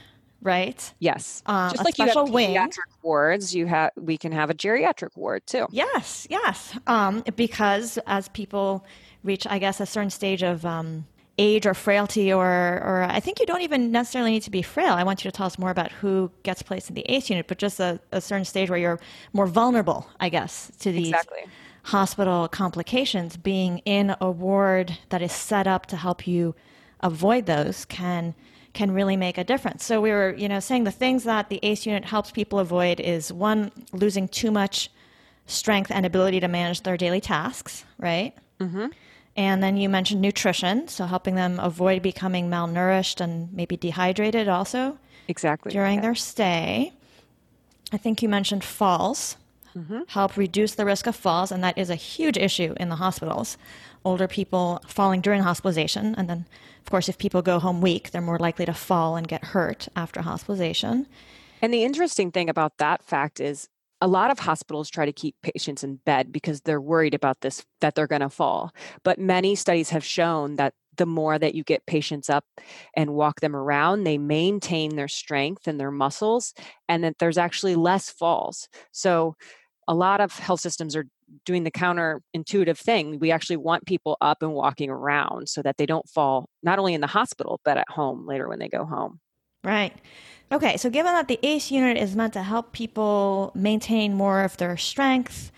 [0.43, 0.93] right?
[0.99, 1.43] Yes.
[1.47, 2.71] Um, Just like you have pediatric wing.
[3.03, 5.67] wards, you have we can have a geriatric ward too.
[5.71, 6.79] Yes, yes.
[6.87, 8.85] Um, because as people
[9.25, 11.07] reach, I guess, a certain stage of um,
[11.39, 12.47] age or frailty or
[12.85, 14.95] or I think you don't even necessarily need to be frail.
[14.95, 17.47] I want you to tell us more about who gets placed in the ACE unit,
[17.47, 19.01] but just a, a certain stage where you're
[19.33, 21.45] more vulnerable, I guess, to these exactly.
[21.85, 23.37] hospital complications.
[23.37, 26.55] Being in a ward that is set up to help you
[27.01, 28.35] avoid those can
[28.73, 29.85] can really make a difference.
[29.85, 33.01] So we were, you know, saying the things that the ACE unit helps people avoid
[33.01, 34.91] is one losing too much
[35.47, 38.35] strength and ability to manage their daily tasks, right?
[38.61, 38.87] Mm-hmm.
[39.37, 44.99] And then you mentioned nutrition, so helping them avoid becoming malnourished and maybe dehydrated also.
[45.29, 45.73] Exactly.
[45.73, 46.01] During yeah.
[46.03, 46.93] their stay.
[47.93, 49.37] I think you mentioned falls.
[49.77, 50.01] Mm-hmm.
[50.09, 53.57] Help reduce the risk of falls, and that is a huge issue in the hospitals.
[54.05, 56.47] Older people falling during hospitalization, and then,
[56.85, 59.89] of course, if people go home weak, they're more likely to fall and get hurt
[59.97, 61.07] after hospitalization.
[61.63, 63.71] And the interesting thing about that fact is
[64.03, 67.65] a lot of hospitals try to keep patients in bed because they're worried about this
[67.81, 68.73] that they're going to fall
[69.05, 72.45] but many studies have shown that the more that you get patients up
[72.97, 76.55] and walk them around they maintain their strength and their muscles
[76.89, 78.69] and that there's actually less falls.
[78.91, 79.35] So
[79.89, 81.07] a lot of health systems are
[81.45, 83.19] doing the counterintuitive thing.
[83.19, 86.95] We actually want people up and walking around so that they don't fall not only
[86.95, 89.21] in the hospital but at home later when they go home
[89.63, 89.95] right
[90.53, 94.55] Okay, so given that the ACE unit is meant to help people maintain more of
[94.59, 95.51] their strength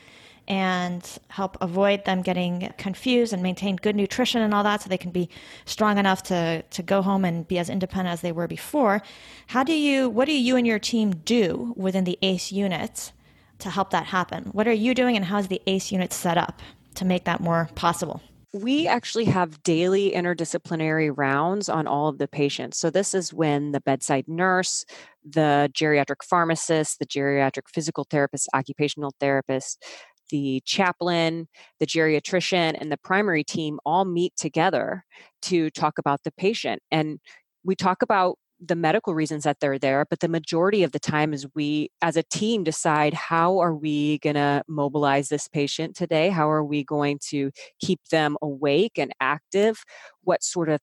[0.47, 4.97] and help avoid them getting confused and maintain good nutrition and all that so they
[4.97, 5.29] can be
[5.65, 9.03] strong enough to, to go home and be as independent as they were before,
[9.49, 13.11] how do you what do you and your team do within the ACE unit
[13.59, 14.45] to help that happen?
[14.53, 16.63] What are you doing and how's the ACE unit set up
[16.95, 18.23] to make that more possible?
[18.55, 22.79] We actually have daily interdisciplinary rounds on all of the patients.
[22.79, 24.85] So, this is when the bedside nurse,
[25.29, 29.85] the geriatric pharmacist, the geriatric physical therapist, occupational therapist,
[30.31, 31.49] the chaplain,
[31.81, 35.05] the geriatrician, and the primary team all meet together
[35.43, 36.81] to talk about the patient.
[36.93, 37.19] And
[37.65, 41.33] we talk about the medical reasons that they're there but the majority of the time
[41.33, 46.31] is we as a team decide how are we going to mobilize this patient today?
[46.31, 47.51] How are we going to
[47.81, 49.83] keep them awake and active?
[50.23, 50.81] What sort of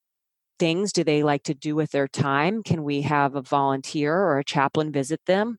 [0.60, 2.64] things do they like to do with their time?
[2.64, 5.58] Can we have a volunteer or a chaplain visit them?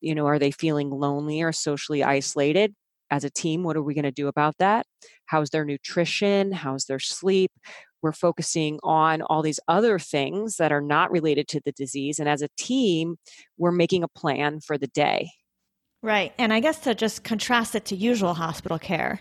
[0.00, 2.74] You know are they feeling lonely or socially isolated?
[3.10, 4.86] As a team what are we going to do about that?
[5.26, 6.52] How's their nutrition?
[6.52, 7.52] How's their sleep
[8.02, 12.18] we're focusing on all these other things that are not related to the disease.
[12.18, 13.16] And as a team,
[13.58, 15.30] we're making a plan for the day.
[16.02, 16.32] Right.
[16.38, 19.20] And I guess to just contrast it to usual hospital care,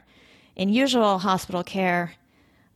[0.55, 2.13] in usual hospital care,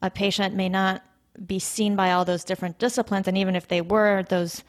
[0.02, 1.04] a patient may not
[1.46, 3.28] be seen by all those different disciplines.
[3.28, 4.64] And even if they were, those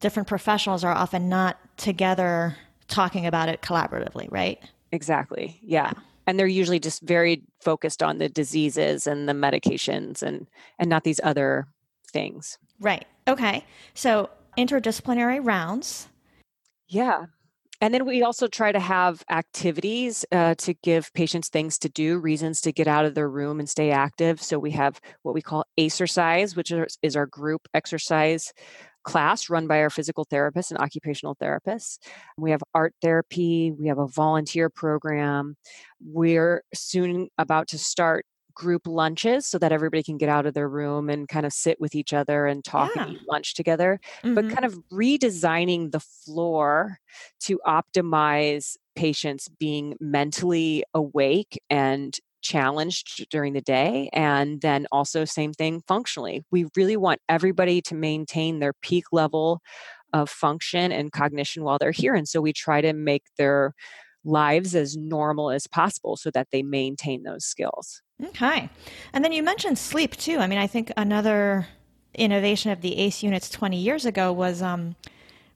[0.00, 2.56] different professionals are often not together
[2.88, 4.58] talking about it collaboratively, right?
[4.92, 5.60] Exactly.
[5.62, 5.92] Yeah
[6.30, 10.46] and they're usually just very focused on the diseases and the medications and
[10.78, 11.66] and not these other
[12.12, 12.56] things.
[12.78, 13.04] Right.
[13.26, 13.64] Okay.
[13.94, 16.08] So interdisciplinary rounds.
[16.86, 17.26] Yeah.
[17.80, 22.18] And then we also try to have activities uh, to give patients things to do,
[22.18, 24.40] reasons to get out of their room and stay active.
[24.40, 28.52] So we have what we call exercise, which is is our group exercise
[29.04, 31.98] class run by our physical therapists and occupational therapists.
[32.36, 35.56] We have art therapy, we have a volunteer program.
[36.00, 40.68] We're soon about to start group lunches so that everybody can get out of their
[40.68, 43.04] room and kind of sit with each other and talk yeah.
[43.04, 44.34] and eat lunch together, mm-hmm.
[44.34, 46.98] but kind of redesigning the floor
[47.40, 55.52] to optimize patients being mentally awake and challenged during the day and then also same
[55.52, 56.44] thing functionally.
[56.50, 59.60] We really want everybody to maintain their peak level
[60.12, 63.74] of function and cognition while they're here and so we try to make their
[64.24, 68.02] lives as normal as possible so that they maintain those skills.
[68.22, 68.68] Okay.
[69.12, 70.38] And then you mentioned sleep too.
[70.38, 71.66] I mean i think another
[72.14, 74.96] innovation of the ace units 20 years ago was um,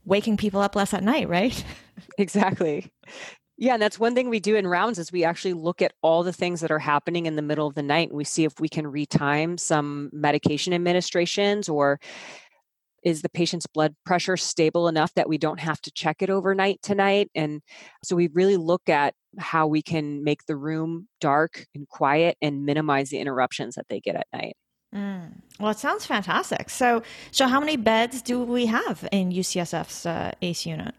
[0.04, 1.64] waking people up less at night right?
[2.18, 2.92] Exactly
[3.56, 6.22] yeah, and that's one thing we do in rounds is we actually look at all
[6.22, 8.58] the things that are happening in the middle of the night and we see if
[8.58, 12.00] we can retime some medication administrations or
[13.04, 16.80] is the patient's blood pressure stable enough that we don't have to check it overnight
[16.82, 17.30] tonight?
[17.34, 17.60] And
[18.02, 22.64] so we really look at how we can make the room dark and quiet and
[22.64, 24.56] minimize the interruptions that they get at night
[24.94, 25.40] Mm.
[25.58, 26.70] Well, it sounds fantastic.
[26.70, 27.02] So,
[27.32, 30.94] so how many beds do we have in UCSF's uh, ACE unit?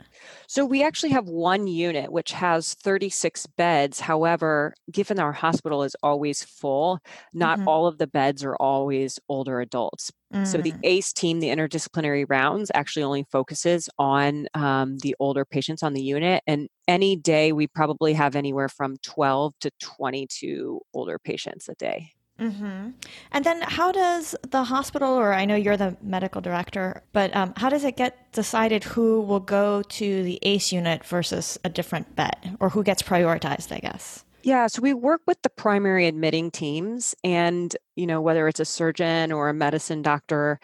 [0.47, 3.99] So we actually have one unit which has 36 beds.
[3.99, 6.99] However, given our hospital is always full,
[7.33, 7.67] not mm-hmm.
[7.67, 10.11] all of the beds are always older adults.
[10.33, 10.47] Mm.
[10.47, 10.79] So the mm.
[10.83, 16.03] ACE team, the interdisciplinary rounds, actually only focuses on um, the older patients on the
[16.03, 16.43] unit.
[16.47, 22.11] And any day, we probably have anywhere from 12 to 22 older patients a day.
[22.39, 22.89] Mm-hmm.
[23.31, 27.53] And then, how does the hospital, or I know you're the medical director, but um,
[27.55, 32.15] how does it get decided who will go to the ACE unit versus a different
[32.15, 33.71] bed, or who gets prioritized?
[33.71, 34.25] I guess.
[34.43, 38.65] Yeah, so we work with the primary admitting teams, and you know whether it's a
[38.65, 40.59] surgeon or a medicine doctor,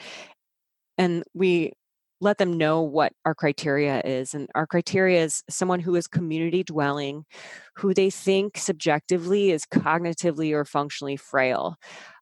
[0.97, 1.71] and we
[2.21, 4.33] let them know what our criteria is.
[4.33, 7.25] And our criteria is someone who is community dwelling,
[7.75, 11.75] who they think subjectively is cognitively or functionally frail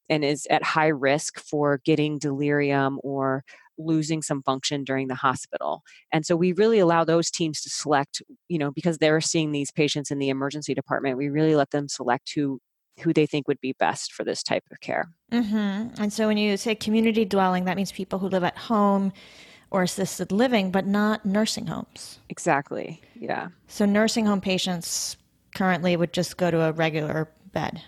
[0.10, 3.44] and is at high risk for getting delirium or
[3.78, 5.84] losing some function during the hospital.
[6.12, 9.72] And so we really allow those teams to select, you know, because they're seeing these
[9.72, 12.60] patients in the emergency department, we really let them select who
[13.00, 15.10] who they think would be best for this type of care.
[15.32, 16.02] Mm-hmm.
[16.02, 19.14] And so when you say community dwelling, that means people who live at home
[19.72, 22.20] or assisted living, but not nursing homes.
[22.30, 23.02] Exactly.
[23.16, 23.50] Yeah.
[23.68, 25.18] So nursing home patients
[25.56, 27.82] currently would just go to a regular bed.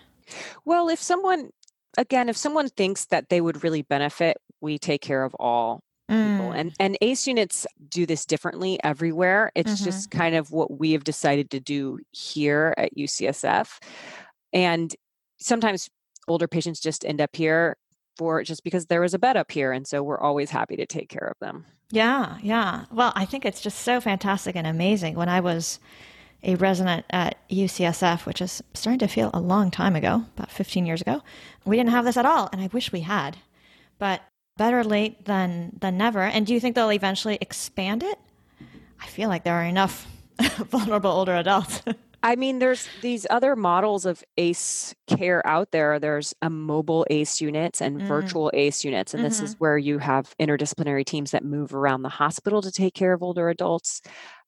[0.64, 1.50] Well, if someone,
[1.98, 6.50] again, if someone thinks that they would really benefit, we take care of all people.
[6.50, 6.54] Mm.
[6.54, 9.50] And and ACE units do this differently everywhere.
[9.54, 9.84] It's mm-hmm.
[9.84, 13.82] just kind of what we have decided to do here at UCSF.
[14.52, 14.94] And
[15.38, 15.88] sometimes
[16.28, 17.76] older patients just end up here
[18.16, 19.72] for just because there was a bed up here.
[19.72, 21.66] And so we're always happy to take care of them.
[21.90, 22.84] Yeah, yeah.
[22.90, 25.14] Well, I think it's just so fantastic and amazing.
[25.14, 25.78] When I was
[26.42, 30.86] a resident at UCSF, which is starting to feel a long time ago, about 15
[30.86, 31.22] years ago,
[31.64, 32.48] we didn't have this at all.
[32.52, 33.36] And I wish we had.
[33.98, 34.22] But
[34.56, 36.22] better late than, than never.
[36.22, 38.18] And do you think they'll eventually expand it?
[39.00, 40.06] I feel like there are enough
[40.40, 41.82] vulnerable older adults.
[42.22, 45.98] I mean, there's these other models of ACE care out there.
[45.98, 48.06] There's a mobile ACE units and mm.
[48.06, 49.12] virtual ACE units.
[49.12, 49.28] And mm-hmm.
[49.28, 49.58] this is mm-hmm.
[49.58, 53.48] where you have interdisciplinary teams that move around the hospital to take care of older
[53.48, 54.00] adults.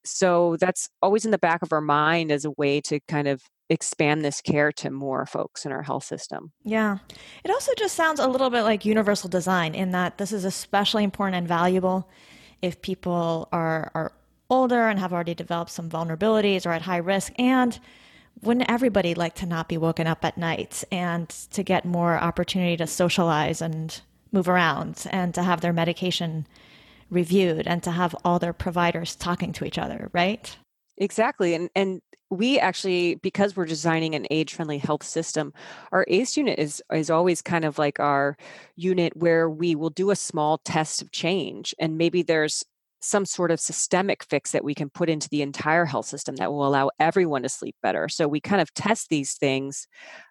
[0.05, 3.43] So that's always in the back of our mind as a way to kind of
[3.71, 6.53] expand this care to more folks in our health system.
[6.63, 6.99] Yeah.
[7.45, 11.03] It also just sounds a little bit like universal design in that this is especially
[11.03, 12.09] important and valuable
[12.63, 14.13] if people are, are
[14.55, 17.79] older and have already developed some vulnerabilities or at high risk and
[18.43, 22.77] wouldn't everybody like to not be woken up at night and to get more opportunity
[22.77, 24.01] to socialize and
[24.33, 26.47] move around and to have their medication
[27.11, 30.57] reviewed and to have all their providers talking to each other, right?
[30.99, 31.55] Exactly.
[31.55, 35.53] And and we actually because we're designing an age-friendly health system,
[35.93, 38.37] our ACE unit is is always kind of like our
[38.77, 42.65] unit where we will do a small test of change and maybe there's
[43.05, 46.51] some sort of systemic fix that we can put into the entire health system that
[46.51, 48.09] will allow everyone to sleep better.
[48.09, 49.87] So we kind of test these things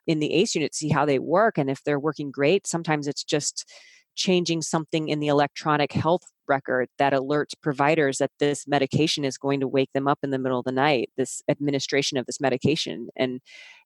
[0.08, 1.58] in the ACE unit, see how they work.
[1.58, 3.72] And if they're working great, sometimes it's just
[4.16, 9.60] changing something in the electronic health record that alerts providers that this medication is going
[9.60, 13.08] to wake them up in the middle of the night, this administration of this medication.
[13.16, 13.40] And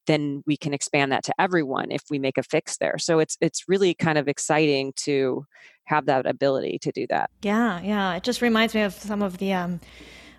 [0.07, 2.97] then we can expand that to everyone if we make a fix there.
[2.97, 5.45] So it's it's really kind of exciting to
[5.83, 7.29] have that ability to do that.
[7.41, 8.15] Yeah, yeah.
[8.15, 9.79] It just reminds me of some of the um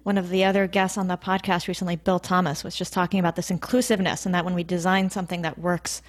[0.02, 3.37] one of the other guests on the podcast recently, Bill Thomas, was just talking about
[3.37, 6.00] this inclusiveness and that when we design something that works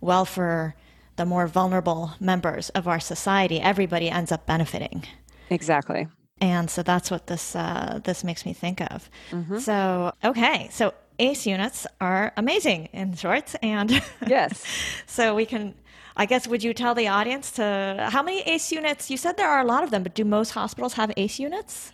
[0.00, 0.76] well for
[1.16, 5.02] the more vulnerable members of our society, everybody ends up benefiting.
[5.50, 6.06] Exactly.
[6.40, 9.10] And so that's what this uh, this makes me think of.
[9.32, 9.58] Mm-hmm.
[9.58, 14.64] So okay, so ACE units are amazing in short, and yes,
[15.06, 15.74] so we can.
[16.16, 19.08] I guess would you tell the audience to how many ACE units?
[19.08, 21.92] You said there are a lot of them, but do most hospitals have ACE units?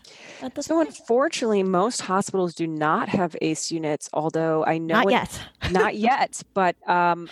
[0.60, 0.88] so point?
[0.88, 4.08] unfortunately, most hospitals do not have ACE units.
[4.14, 7.28] Although I know not yet, not yet, but um,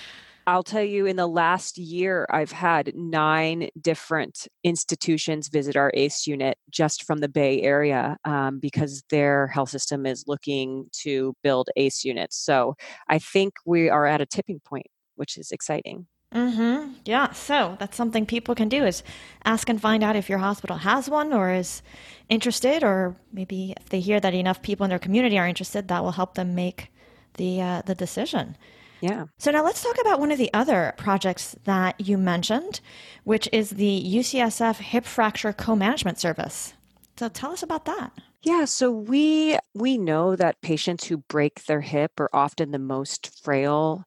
[0.47, 6.27] I'll tell you, in the last year, I've had nine different institutions visit our ACE
[6.27, 11.69] unit just from the Bay Area um, because their health system is looking to build
[11.77, 12.37] ACE units.
[12.37, 12.75] So
[13.09, 16.07] I think we are at a tipping point, which is exciting.
[16.35, 16.95] Mm-hmm.
[17.05, 17.33] Yeah.
[17.33, 19.03] So that's something people can do is
[19.45, 21.83] ask and find out if your hospital has one or is
[22.31, 26.03] interested, or maybe if they hear that enough people in their community are interested, that
[26.03, 26.89] will help them make
[27.35, 28.57] the uh, the decision.
[29.03, 29.25] Yeah.
[29.37, 32.81] So now let's talk about one of the other projects that you mentioned,
[33.25, 36.73] which is the UCSF Hip Fracture Co-Management Service.
[37.19, 38.13] So tell us about that.
[38.45, 43.43] Yeah, so we we know that patients who break their hip are often the most
[43.43, 44.05] frail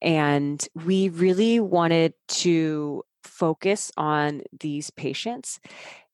[0.00, 5.60] and we really wanted to focus on these patients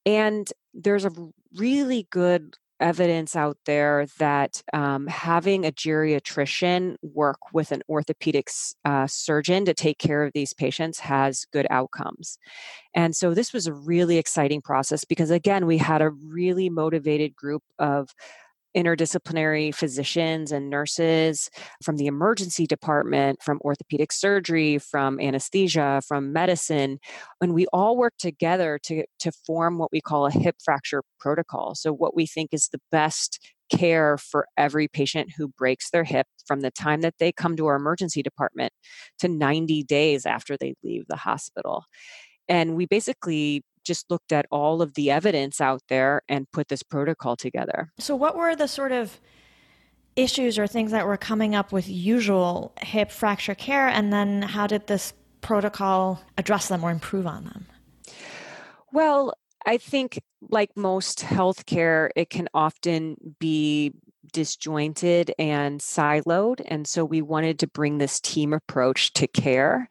[0.04, 1.12] and there's a
[1.56, 9.06] really good evidence out there that um, having a geriatrician work with an orthopedics uh,
[9.06, 12.38] surgeon to take care of these patients has good outcomes.
[12.94, 17.34] And so this was a really exciting process because, again, we had a really motivated
[17.34, 18.10] group of
[18.76, 21.50] interdisciplinary physicians and nurses
[21.82, 26.98] from the emergency department, from orthopedic surgery, from anesthesia, from medicine.
[27.40, 31.74] And we all work together to, to form what we call a hip fracture protocol.
[31.74, 33.38] So, what we think is the best
[33.70, 37.66] care for every patient who breaks their hip from the time that they come to
[37.66, 38.72] our emergency department
[39.18, 41.84] to 90 days after they leave the hospital.
[42.48, 46.82] And we basically just looked at all of the evidence out there and put this
[46.82, 47.92] protocol together.
[47.98, 49.20] So, what were the sort of
[50.16, 53.88] issues or things that were coming up with usual hip fracture care?
[53.88, 57.66] And then, how did this protocol address them or improve on them?
[58.92, 59.34] Well,
[59.66, 63.92] I think, like most healthcare, it can often be
[64.32, 66.60] disjointed and siloed.
[66.66, 69.88] And so we wanted to bring this team approach to care.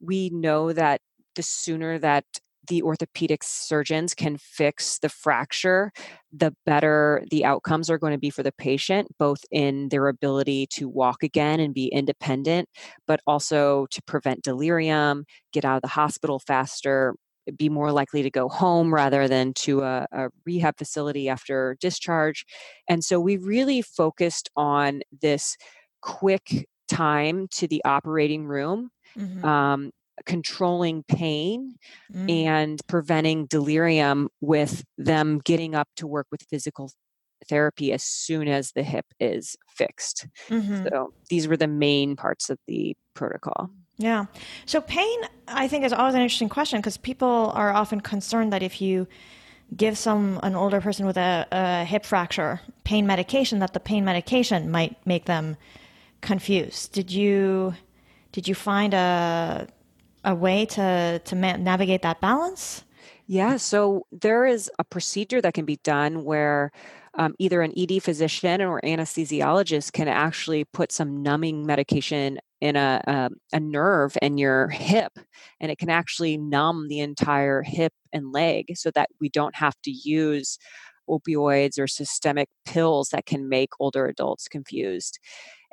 [0.00, 1.00] We know that
[1.36, 2.24] the sooner that
[2.68, 5.92] the orthopedic surgeons can fix the fracture,
[6.32, 10.66] the better the outcomes are going to be for the patient, both in their ability
[10.72, 12.68] to walk again and be independent,
[13.06, 17.14] but also to prevent delirium, get out of the hospital faster,
[17.56, 22.44] be more likely to go home rather than to a, a, rehab facility after discharge.
[22.88, 25.56] And so we really focused on this
[26.02, 28.90] quick time to the operating room.
[29.16, 29.44] Mm-hmm.
[29.44, 29.90] Um,
[30.24, 31.76] controlling pain
[32.12, 32.30] mm.
[32.30, 36.90] and preventing delirium with them getting up to work with physical
[37.48, 40.26] therapy as soon as the hip is fixed.
[40.48, 40.86] Mm-hmm.
[40.88, 43.70] So these were the main parts of the protocol.
[43.98, 44.26] Yeah.
[44.66, 48.62] So pain, I think, is always an interesting question because people are often concerned that
[48.62, 49.06] if you
[49.74, 54.04] give some an older person with a, a hip fracture pain medication, that the pain
[54.04, 55.56] medication might make them
[56.20, 56.92] confused.
[56.92, 57.74] Did you
[58.32, 59.66] did you find a
[60.26, 62.84] a way to to ma- navigate that balance?
[63.26, 66.70] Yeah, so there is a procedure that can be done where
[67.14, 73.02] um, either an ED physician or anesthesiologist can actually put some numbing medication in a,
[73.06, 75.12] a, um, a nerve in your hip,
[75.60, 79.74] and it can actually numb the entire hip and leg so that we don't have
[79.82, 80.58] to use
[81.08, 85.18] opioids or systemic pills that can make older adults confused.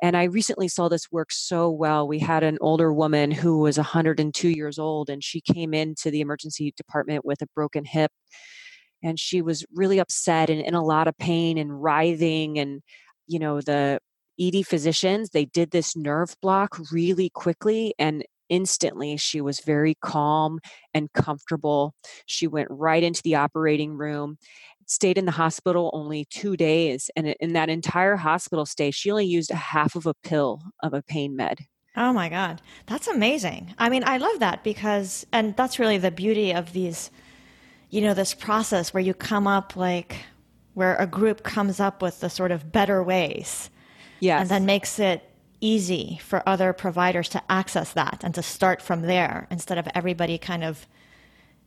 [0.02, 2.06] And I recently saw this work so well.
[2.06, 6.20] We had an older woman who was 102 years old, and she came into the
[6.20, 8.10] emergency department with a broken hip.
[9.02, 12.58] And she was really upset and in a lot of pain and writhing.
[12.58, 12.82] And,
[13.26, 13.98] you know, the
[14.40, 17.94] ED physicians, they did this nerve block really quickly.
[17.98, 20.58] And instantly she was very calm
[20.92, 21.94] and comfortable.
[22.26, 24.38] She went right into the operating room
[24.86, 27.10] stayed in the hospital only two days.
[27.16, 30.94] And in that entire hospital stay, she only used a half of a pill of
[30.94, 31.60] a pain med.
[31.96, 32.60] Oh my God.
[32.86, 33.74] That's amazing.
[33.78, 37.10] I mean, I love that because, and that's really the beauty of these,
[37.90, 40.16] you know, this process where you come up like,
[40.74, 43.70] where a group comes up with the sort of better ways.
[44.18, 44.40] Yes.
[44.40, 45.22] And then makes it
[45.60, 50.36] easy for other providers to access that and to start from there instead of everybody
[50.36, 50.86] kind of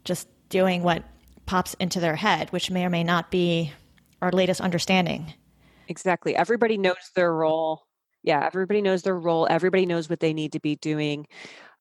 [0.03, 1.03] just doing what
[1.47, 3.73] pops into their head, which may or may not be
[4.21, 5.33] our latest understanding.
[5.87, 6.35] Exactly.
[6.35, 7.87] Everybody knows their role.
[8.23, 9.47] Yeah, everybody knows their role.
[9.49, 11.27] Everybody knows what they need to be doing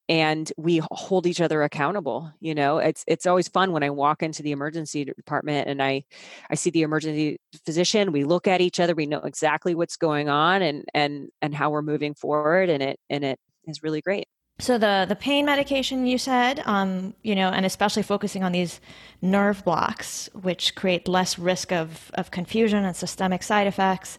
[0.08, 4.22] and we hold each other accountable you know it's it's always fun when i walk
[4.22, 6.04] into the emergency department and i
[6.50, 10.28] i see the emergency physician we look at each other we know exactly what's going
[10.28, 14.28] on and and and how we're moving forward and it and it is really great
[14.58, 18.80] so the the pain medication you said, um, you know, and especially focusing on these
[19.20, 24.18] nerve blocks, which create less risk of of confusion and systemic side effects,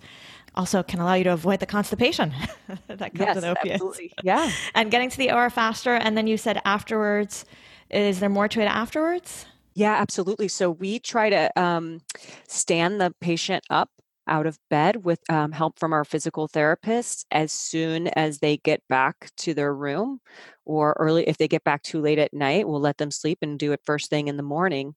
[0.55, 2.33] also can allow you to avoid the constipation
[2.87, 3.75] that comes yes, with opiates.
[3.81, 4.13] Absolutely.
[4.23, 5.95] Yeah, and getting to the OR faster.
[5.95, 7.45] And then you said afterwards,
[7.89, 9.47] is there more to it afterwards?
[9.73, 10.47] Yeah, absolutely.
[10.47, 12.01] So we try to um,
[12.47, 13.89] stand the patient up
[14.27, 18.81] out of bed with um, help from our physical therapist as soon as they get
[18.89, 20.19] back to their room
[20.65, 23.59] or early if they get back too late at night we'll let them sleep and
[23.59, 24.95] do it first thing in the morning.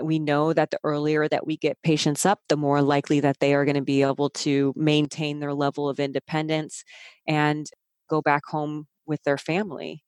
[0.00, 3.54] We know that the earlier that we get patients up the more likely that they
[3.54, 6.84] are going to be able to maintain their level of independence
[7.28, 7.66] and
[8.10, 10.02] go back home with their family.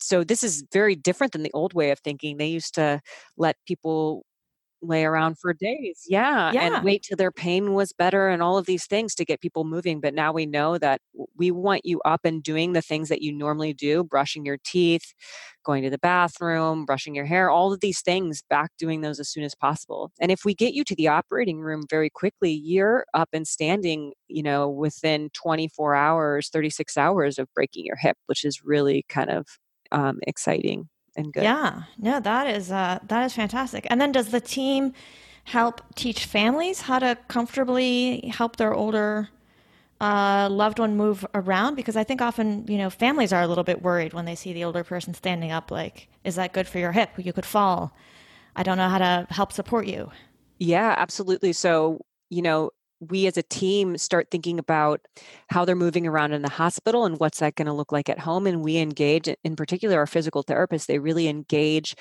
[0.00, 2.36] So this is very different than the old way of thinking.
[2.36, 3.00] They used to
[3.36, 4.24] let people
[4.82, 6.04] lay around for days.
[6.08, 6.76] Yeah, yeah.
[6.76, 9.64] And wait till their pain was better and all of these things to get people
[9.64, 10.00] moving.
[10.00, 11.00] But now we know that
[11.36, 15.12] we want you up and doing the things that you normally do brushing your teeth,
[15.64, 19.28] going to the bathroom, brushing your hair, all of these things, back doing those as
[19.28, 20.12] soon as possible.
[20.20, 24.12] And if we get you to the operating room very quickly, you're up and standing,
[24.28, 29.30] you know, within 24 hours, 36 hours of breaking your hip, which is really kind
[29.30, 29.46] of
[29.90, 30.88] um, exciting
[31.18, 31.42] and good.
[31.42, 33.86] Yeah, no, that is uh, that is fantastic.
[33.90, 34.92] And then does the team
[35.44, 39.28] help teach families how to comfortably help their older
[40.00, 41.74] uh, loved one move around?
[41.74, 44.52] Because I think often you know families are a little bit worried when they see
[44.52, 45.70] the older person standing up.
[45.70, 47.10] Like, is that good for your hip?
[47.18, 47.92] You could fall.
[48.56, 50.10] I don't know how to help support you.
[50.58, 51.52] Yeah, absolutely.
[51.52, 52.00] So
[52.30, 55.00] you know we as a team start thinking about
[55.50, 58.18] how they're moving around in the hospital and what's that going to look like at
[58.18, 61.94] home and we engage in particular our physical therapists they really engage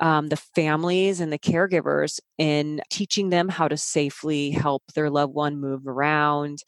[0.00, 5.34] um, the families and the caregivers in teaching them how to safely help their loved
[5.34, 6.58] one move around.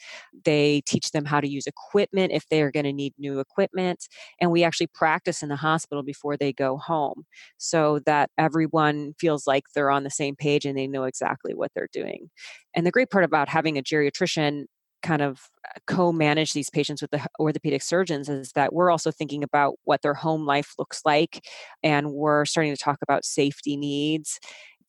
[0.45, 4.09] They teach them how to use equipment if they're going to need new equipment
[4.41, 7.25] and we actually practice in the hospital before they go home
[7.59, 11.71] so that everyone feels like they're on the same page and they know exactly what
[11.75, 12.31] they're doing.
[12.75, 14.65] And the great part about having a geriatrician
[15.05, 19.45] kind of uh, co-manage these patients with the orthopedic surgeons is that we're also thinking
[19.45, 21.47] about what their home life looks like
[21.83, 24.41] and we're starting to talk about safety needs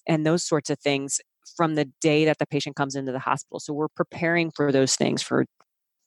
[0.08, 1.20] and those sorts of things
[1.58, 3.60] from the day that the patient comes into the hospital.
[3.60, 5.46] So we're preparing for those things for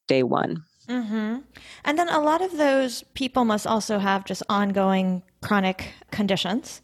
[0.08, 0.64] day one.
[0.88, 1.40] Mm-hmm.
[1.84, 6.80] and then a lot of those people must also have just ongoing chronic conditions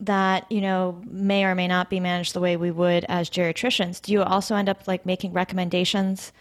[0.00, 4.00] that you know may or may not be managed the way we would as geriatricians.
[4.00, 6.32] Do you also end up like making recommendations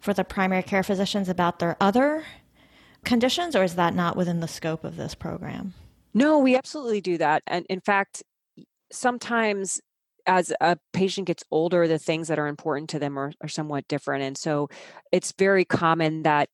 [0.00, 2.24] for the primary care physicians about their other
[3.04, 5.74] conditions or is that not within the scope of this program?
[6.12, 7.42] No we absolutely do that.
[7.46, 8.22] And in fact
[8.90, 9.80] sometimes
[10.26, 13.86] as a patient gets older the things that are important to them are, are somewhat
[13.88, 14.24] different.
[14.24, 14.68] And so
[15.12, 16.48] it's very common that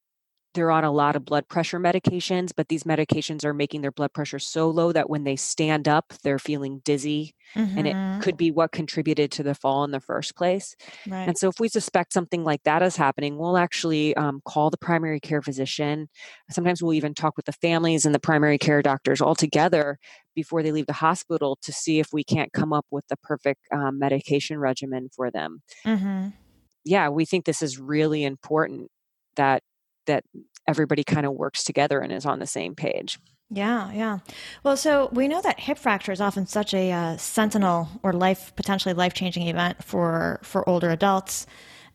[0.55, 4.13] they're on a lot of blood pressure medications, but these medications are making their blood
[4.13, 7.35] pressure so low that when they stand up, they're feeling dizzy.
[7.57, 7.79] Mm-hmm.
[7.79, 8.21] And it mm-hmm.
[8.21, 10.77] could be what contributed to the fall in the first place.
[11.07, 11.27] Right.
[11.29, 14.79] And so, if we suspect something like that is happening, we'll actually um, call the
[14.79, 16.09] primary care physician.
[16.51, 19.99] Sometimes we'll even talk with the families and the primary care doctors all together
[20.35, 23.61] before they leave the hospital to see if we can't come up with the perfect
[23.73, 25.63] um, medication regimen for them.
[25.85, 26.29] Mm-hmm.
[26.85, 28.91] Yeah, we think this is really important
[29.37, 29.63] that
[30.11, 30.25] that
[30.67, 33.19] everybody kind of works together and is on the same page.
[33.53, 34.19] Yeah, yeah.
[34.63, 38.53] Well, so we know that hip fracture is often such a uh, sentinel or life
[38.55, 41.47] potentially life changing event for for older adults,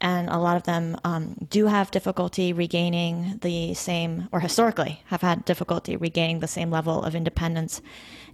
[0.01, 5.21] and a lot of them um, do have difficulty regaining the same, or historically have
[5.21, 7.81] had difficulty regaining the same level of independence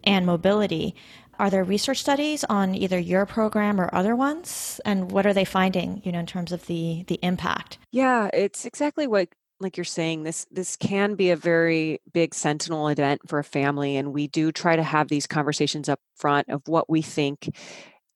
[0.03, 0.95] and mobility.
[1.37, 5.45] Are there research studies on either your program or other ones, and what are they
[5.45, 6.01] finding?
[6.03, 7.77] You know, in terms of the the impact.
[7.91, 9.29] Yeah, it's exactly what
[9.61, 13.97] like you're saying this this can be a very big sentinel event for a family
[13.97, 17.49] and we do try to have these conversations up front of what we think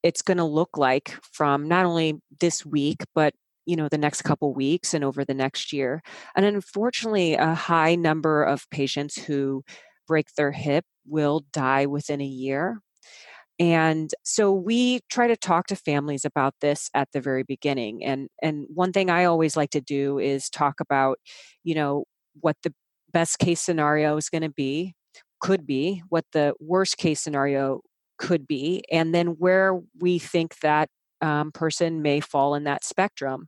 [0.03, 3.33] it's going to look like from not only this week but
[3.65, 6.01] you know the next couple weeks and over the next year.
[6.35, 9.63] And unfortunately a high number of patients who
[10.07, 12.79] break their hip will die within a year
[13.59, 18.29] and so we try to talk to families about this at the very beginning and
[18.41, 21.17] and one thing i always like to do is talk about
[21.63, 22.05] you know
[22.41, 22.73] what the
[23.11, 24.93] best case scenario is going to be
[25.39, 27.81] could be what the worst case scenario
[28.17, 30.89] could be and then where we think that
[31.21, 33.47] um, person may fall in that spectrum.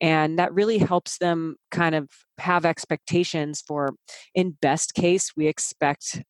[0.00, 2.08] And that really helps them kind of
[2.38, 3.90] have expectations for
[4.34, 6.22] in best case we expect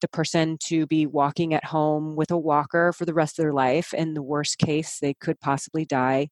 [0.00, 3.52] the person to be walking at home with a walker for the rest of their
[3.52, 6.28] life in the worst case they could possibly die.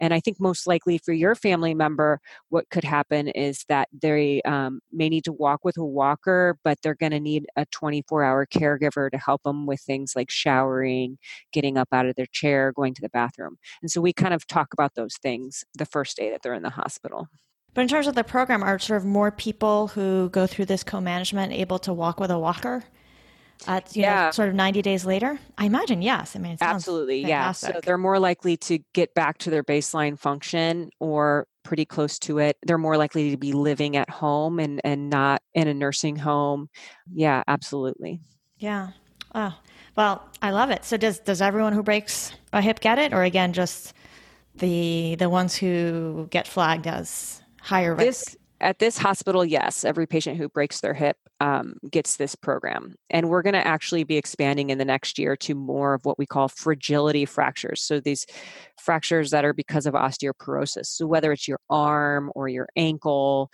[0.00, 4.42] And i think most likely for your family member what could happen is that they
[4.42, 8.22] um, may need to walk with a walker but they're going to need a 24
[8.24, 11.18] hour caregiver to help them with things like showering
[11.52, 13.56] getting up out of their chair going to the bathroom.
[13.82, 16.62] And so we kind of talk about those things the first day that they're in
[16.62, 17.28] the hospital
[17.74, 20.84] but in terms of the program, are sort of more people who go through this
[20.84, 22.84] co-management able to walk with a walker?
[23.66, 24.26] At, yeah.
[24.26, 25.38] Know, sort of 90 days later?
[25.58, 26.36] I imagine yes.
[26.36, 27.52] I mean, absolutely, yeah.
[27.52, 32.38] So they're more likely to get back to their baseline function or pretty close to
[32.38, 32.56] it.
[32.66, 36.68] They're more likely to be living at home and, and not in a nursing home.
[37.12, 38.20] Yeah, absolutely.
[38.58, 38.90] Yeah.
[39.34, 39.56] Oh,
[39.96, 40.84] well, I love it.
[40.84, 43.92] So does does everyone who breaks a hip get it, or again, just
[44.56, 48.26] the the ones who get flagged as higher risk?
[48.26, 52.94] This, at this hospital, yes, every patient who breaks their hip um, gets this program.
[53.10, 56.18] And we're going to actually be expanding in the next year to more of what
[56.18, 57.82] we call fragility fractures.
[57.82, 58.26] So these
[58.80, 60.86] fractures that are because of osteoporosis.
[60.86, 63.50] So whether it's your arm or your ankle,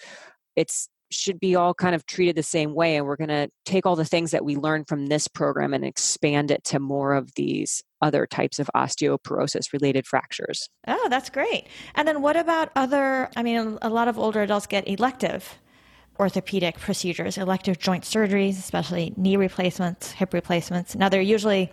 [0.54, 3.86] it's should be all kind of treated the same way and we're going to take
[3.86, 7.34] all the things that we learned from this program and expand it to more of
[7.34, 10.68] these other types of osteoporosis related fractures.
[10.86, 11.66] Oh, that's great.
[11.94, 15.58] And then what about other, I mean, a lot of older adults get elective
[16.18, 20.94] orthopedic procedures, elective joint surgeries, especially knee replacements, hip replacements.
[20.94, 21.72] Now, they're usually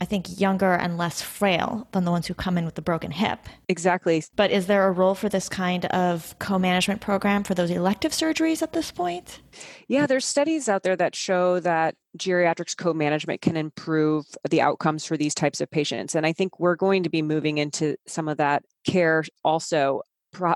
[0.00, 3.10] I think, younger and less frail than the ones who come in with the broken
[3.10, 3.40] hip.
[3.68, 4.22] Exactly.
[4.36, 8.12] But is there a role for this kind of co management program for those elective
[8.12, 9.40] surgeries at this point?
[9.88, 15.04] Yeah, there's studies out there that show that geriatrics co management can improve the outcomes
[15.04, 16.14] for these types of patients.
[16.14, 20.02] And I think we're going to be moving into some of that care also.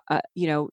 [0.09, 0.69] Uh, you know,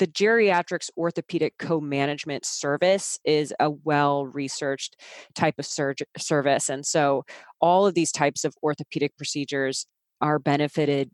[0.00, 4.96] the geriatrics orthopedic co-management service is a well-researched
[5.34, 7.22] type of surg- service and so
[7.60, 9.86] all of these types of orthopedic procedures
[10.22, 11.10] are benefited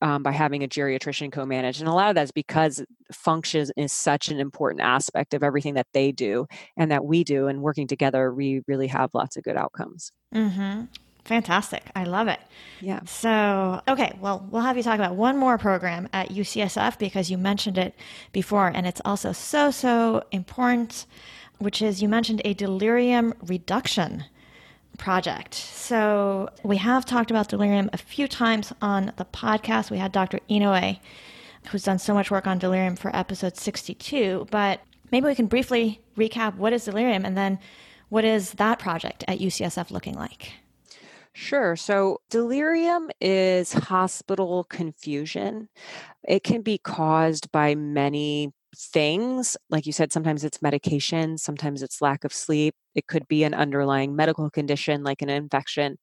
[0.00, 4.28] um, by having a geriatrician co-manage and a lot of that's because function is such
[4.28, 8.32] an important aspect of everything that they do and that we do and working together
[8.32, 10.84] we really have lots of good outcomes mm-hmm.
[11.30, 11.84] Fantastic.
[11.94, 12.40] I love it.
[12.80, 13.04] Yeah.
[13.04, 17.38] So, okay, well, we'll have you talk about one more program at UCSF because you
[17.38, 17.94] mentioned it
[18.32, 21.06] before, and it's also so, so important,
[21.58, 24.24] which is you mentioned a delirium reduction
[24.98, 25.54] project.
[25.54, 29.88] So, we have talked about delirium a few times on the podcast.
[29.88, 30.40] We had Dr.
[30.50, 30.98] Inouye,
[31.68, 34.80] who's done so much work on delirium for episode 62, but
[35.12, 37.60] maybe we can briefly recap what is delirium and then
[38.08, 40.54] what is that project at UCSF looking like?
[41.32, 41.76] Sure.
[41.76, 45.68] So delirium is hospital confusion.
[46.28, 49.56] It can be caused by many things.
[49.70, 52.74] Like you said, sometimes it's medication, sometimes it's lack of sleep.
[52.94, 55.98] It could be an underlying medical condition like an infection.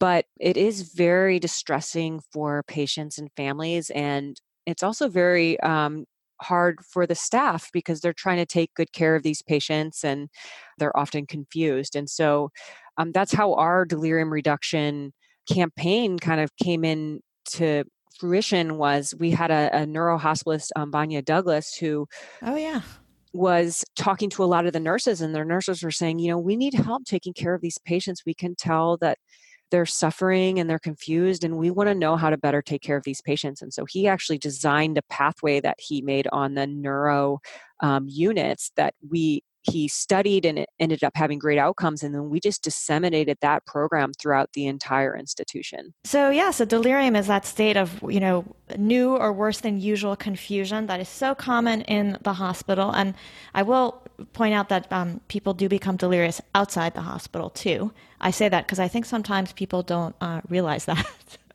[0.00, 3.90] But it is very distressing for patients and families.
[3.90, 4.36] And
[4.66, 6.04] it's also very um,
[6.42, 10.28] hard for the staff because they're trying to take good care of these patients and
[10.78, 11.96] they're often confused.
[11.96, 12.50] And so
[12.98, 15.12] um, that's how our delirium reduction
[15.48, 17.20] campaign kind of came in
[17.52, 17.84] to
[18.18, 22.06] fruition was we had a, a neurohospitalist, um, Vanja Douglas, who
[22.42, 22.80] oh yeah.
[23.32, 26.38] was talking to a lot of the nurses and their nurses were saying you know
[26.38, 28.22] we need help taking care of these patients.
[28.24, 29.18] We can tell that
[29.70, 32.96] they're suffering and they're confused and we want to know how to better take care
[32.96, 33.60] of these patients.
[33.60, 37.40] And so he actually designed a pathway that he made on the neuro
[37.80, 42.28] um, units that we he studied and it ended up having great outcomes and then
[42.28, 45.94] we just disseminated that program throughout the entire institution.
[46.04, 48.44] So yeah so delirium is that state of you know
[48.76, 52.90] new or worse than usual confusion that is so common in the hospital.
[52.90, 53.14] And
[53.54, 54.02] i will
[54.32, 57.92] point out that um, people do become delirious outside the hospital too.
[58.20, 61.06] I say that because i think sometimes people don't uh, realize that.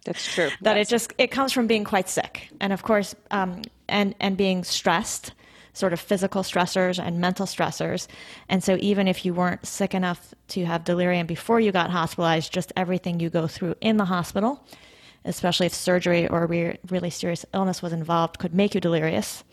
[0.06, 0.50] That's true.
[0.62, 4.36] That it just it comes from being quite sick and of course um, and and
[4.36, 5.34] being stressed
[5.74, 8.08] sort of physical stressors and mental stressors.
[8.48, 12.54] And so, even if you weren't sick enough to have delirium before you got hospitalized,
[12.54, 14.66] just everything you go through in the hospital,
[15.26, 19.44] especially if surgery or re- really serious illness was involved, could make you delirious.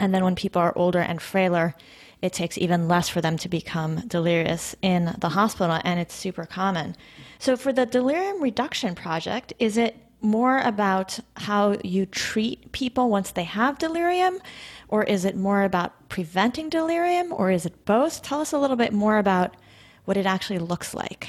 [0.00, 1.74] And then, when people are older and frailer,
[2.22, 6.46] it takes even less for them to become delirious in the hospital, and it's super
[6.46, 6.96] common.
[7.38, 13.30] So, for the Delirium Reduction Project, is it more about how you treat people once
[13.30, 14.40] they have delirium?
[14.88, 17.32] Or is it more about preventing delirium?
[17.32, 18.22] Or is it both?
[18.22, 19.56] Tell us a little bit more about
[20.04, 21.28] what it actually looks like.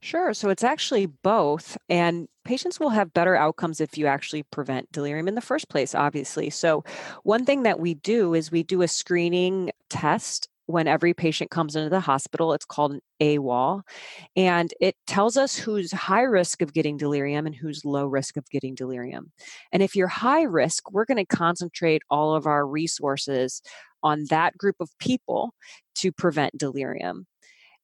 [0.00, 0.32] Sure.
[0.32, 1.76] So it's actually both.
[1.88, 5.94] And patients will have better outcomes if you actually prevent delirium in the first place,
[5.94, 6.50] obviously.
[6.50, 6.84] So,
[7.22, 11.76] one thing that we do is we do a screening test when every patient comes
[11.76, 12.52] into the hospital.
[12.52, 13.82] It's called an AWOL,
[14.36, 18.48] and it tells us who's high risk of getting delirium and who's low risk of
[18.50, 19.32] getting delirium.
[19.72, 23.62] And if you're high risk, we're going to concentrate all of our resources
[24.02, 25.54] on that group of people
[25.96, 27.26] to prevent delirium.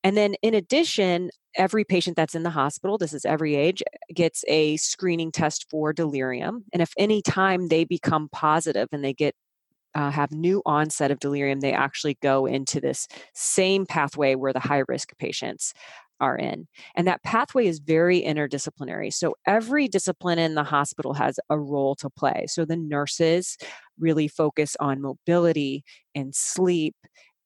[0.05, 3.83] And then, in addition, every patient that's in the hospital, this is every age,
[4.15, 6.65] gets a screening test for delirium.
[6.73, 9.35] And if any time they become positive and they get
[9.97, 14.61] uh, have new onset of delirium, they actually go into this same pathway where the
[14.61, 15.73] high risk patients
[16.21, 16.69] are in.
[16.95, 19.13] And that pathway is very interdisciplinary.
[19.13, 22.45] So every discipline in the hospital has a role to play.
[22.47, 23.57] So the nurses
[23.99, 25.83] really focus on mobility
[26.15, 26.95] and sleep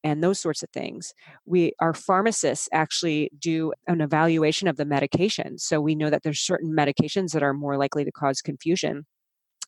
[0.02, 1.12] and those sorts of things.
[1.46, 5.58] We our pharmacists actually do an evaluation of the medication.
[5.58, 9.04] So we know that there's certain medications that are more likely to cause confusion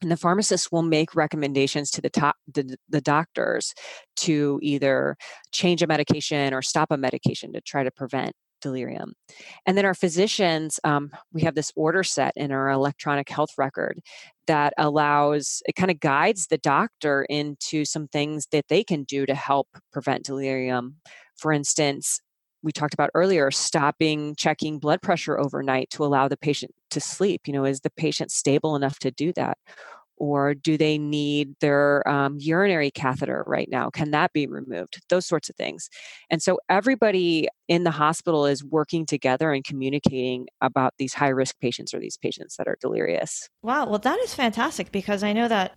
[0.03, 3.75] and the pharmacist will make recommendations to the top the, the doctors
[4.17, 5.17] to either
[5.53, 9.15] change a medication or stop a medication to try to prevent delirium.
[9.67, 14.01] And then our physicians, um, we have this order set in our electronic health record
[14.47, 19.27] that allows, it kind of guides the doctor into some things that they can do
[19.27, 20.97] to help prevent delirium.
[21.37, 22.21] For instance,
[22.63, 27.43] we talked about earlier, stopping checking blood pressure overnight to allow the patient to sleep.
[27.47, 29.59] You know, is the patient stable enough to do that?
[30.19, 33.91] Or do they need their um, urinary catheter right now?
[33.91, 35.01] Can that be removed?
[35.09, 35.89] Those sorts of things.
[36.31, 41.59] And so everybody in the hospital is working together and communicating about these high risk
[41.61, 43.49] patients or these patients that are delirious.
[43.63, 43.89] Wow.
[43.89, 45.75] Well, that is fantastic because I know that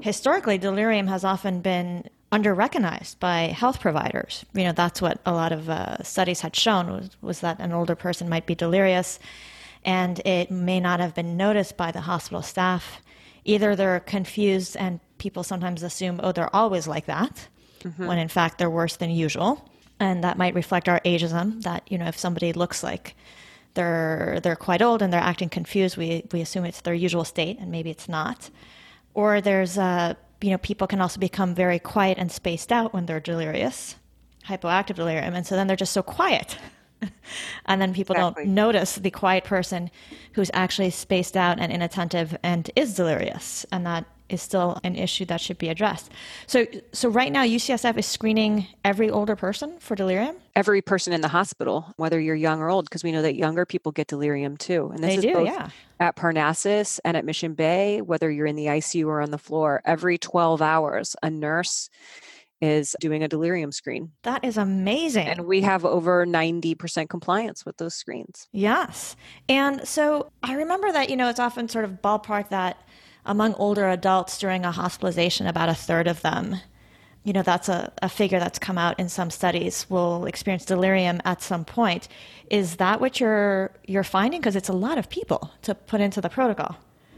[0.00, 4.44] historically delirium has often been under recognized by health providers.
[4.54, 7.72] You know, that's what a lot of uh, studies had shown was, was that an
[7.72, 9.18] older person might be delirious
[9.84, 13.02] and it may not have been noticed by the hospital staff
[13.44, 17.48] either they're confused and people sometimes assume, oh, they're always like that,
[17.80, 18.06] mm-hmm.
[18.06, 19.68] when in fact they're worse than usual.
[20.00, 23.14] And that might reflect our ageism that, you know, if somebody looks like
[23.74, 27.58] they're they're quite old and they're acting confused, we, we assume it's their usual state
[27.60, 28.50] and maybe it's not.
[29.14, 33.06] Or there's uh, you know, people can also become very quiet and spaced out when
[33.06, 33.96] they're delirious,
[34.46, 36.58] hypoactive delirium, and so then they're just so quiet
[37.66, 38.44] and then people exactly.
[38.44, 39.90] don't notice the quiet person
[40.32, 45.24] who's actually spaced out and inattentive and is delirious and that is still an issue
[45.26, 46.10] that should be addressed.
[46.46, 50.36] So, so right now, UCSF is screening every older person for delirium.
[50.56, 53.66] Every person in the hospital, whether you're young or old, because we know that younger
[53.66, 54.90] people get delirium too.
[54.94, 55.68] And this they is do, both yeah.
[56.00, 59.82] At Parnassus and at Mission Bay, whether you're in the ICU or on the floor,
[59.84, 61.90] every 12 hours, a nurse
[62.60, 64.12] is doing a delirium screen.
[64.22, 65.26] That is amazing.
[65.26, 68.48] And we have over 90% compliance with those screens.
[68.52, 69.16] Yes.
[69.48, 72.78] And so I remember that, you know, it's often sort of ballpark that
[73.26, 76.56] among older adults during a hospitalization, about a third of them,
[77.24, 81.22] you know, that's a, a figure that's come out in some studies, will experience delirium
[81.24, 82.06] at some point.
[82.50, 84.40] Is that what you're you're finding?
[84.40, 86.76] Because it's a lot of people to put into the protocol.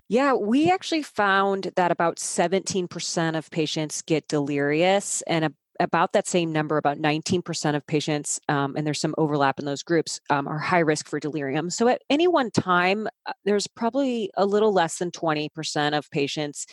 [0.08, 6.26] Yeah, we actually found that about 17% of patients get delirious, and a, about that
[6.26, 10.46] same number, about 19% of patients, um, and there's some overlap in those groups, um,
[10.48, 11.70] are high risk for delirium.
[11.70, 16.66] So at any one time, uh, there's probably a little less than 20% of patients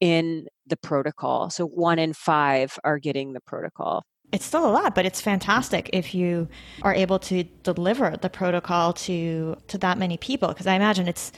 [0.00, 1.50] in the protocol.
[1.50, 5.88] So one in five are getting the protocol it's still a lot, but it's fantastic
[5.92, 6.48] if you
[6.82, 10.48] are able to deliver the protocol to to that many people.
[10.48, 11.32] Because I imagine it's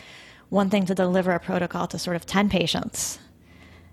[0.48, 3.18] one thing to deliver a protocol to sort of ten patients,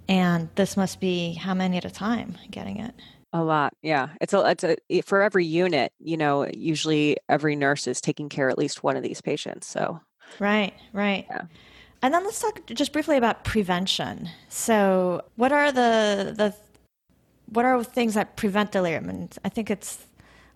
[0.09, 2.95] and this must be how many at a time getting it.
[3.38, 4.09] A lot, yeah.
[4.19, 5.93] It's a it's a for every unit.
[5.99, 9.67] You know, usually every nurse is taking care at least one of these patients.
[9.67, 9.99] So
[10.39, 11.27] right, right.
[11.29, 11.43] Yeah.
[12.01, 14.29] And then let's talk just briefly about prevention.
[14.49, 16.55] So, what are the the
[17.53, 19.07] what are things that prevent delirium?
[19.07, 20.07] And I think it's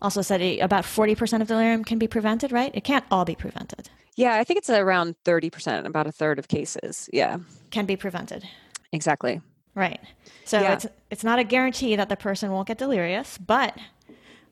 [0.02, 2.72] also said about 40% of delirium can be prevented, right?
[2.74, 3.92] It can't all be prevented.
[4.18, 7.08] Yeah, I think it's around 30%, about a third of cases.
[7.14, 7.38] Yeah.
[7.70, 8.44] Can be prevented.
[8.92, 9.40] Exactly.
[9.74, 10.00] Right.
[10.44, 10.74] So yeah.
[10.74, 13.78] it's it's not a guarantee that the person won't get delirious, but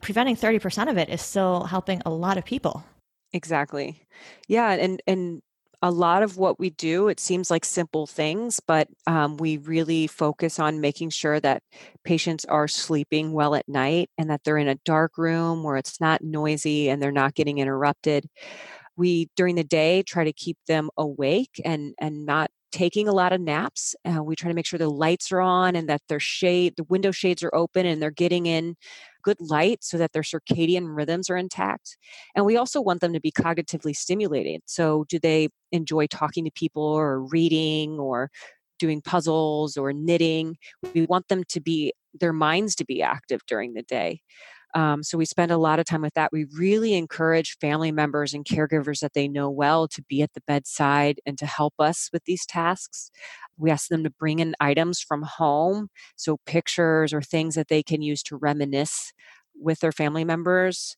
[0.02, 2.84] preventing 30% of it is still helping a lot of people.
[3.34, 4.08] Exactly.
[4.48, 5.42] Yeah, and and
[5.82, 10.08] a lot of what we do, it seems like simple things, but um, we really
[10.08, 11.64] focus on making sure that
[12.04, 16.02] patients are sleeping well at night and that they're in a dark room where it's
[16.02, 18.26] not noisy and they're not getting interrupted.
[18.98, 23.34] We, during the day, try to keep them awake and, and not taking a lot
[23.34, 23.96] of naps.
[24.06, 26.84] Uh, we try to make sure the lights are on and that their shade, the
[26.84, 28.76] window shades are open and they're getting in
[29.24, 31.98] good light so that their circadian rhythms are intact.
[32.36, 34.62] And we also want them to be cognitively stimulated.
[34.66, 38.30] So, do they enjoy talking to people or reading or
[38.78, 40.56] doing puzzles or knitting?
[40.94, 44.22] We want them to be, their minds to be active during the day.
[44.76, 46.32] Um, so we spend a lot of time with that.
[46.32, 50.44] We really encourage family members and caregivers that they know well to be at the
[50.48, 53.12] bedside and to help us with these tasks.
[53.58, 57.84] We ask them to bring in items from home, so pictures or things that they
[57.84, 59.12] can use to reminisce
[59.56, 60.96] with their family members.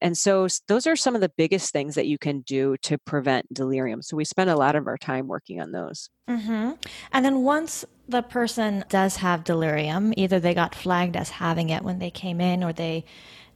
[0.00, 3.52] And so those are some of the biggest things that you can do to prevent
[3.52, 4.02] delirium.
[4.02, 6.10] So we spend a lot of our time working on those.
[6.28, 6.72] Mm-hmm.
[7.12, 11.82] And then once the person does have delirium, either they got flagged as having it
[11.82, 13.04] when they came in or they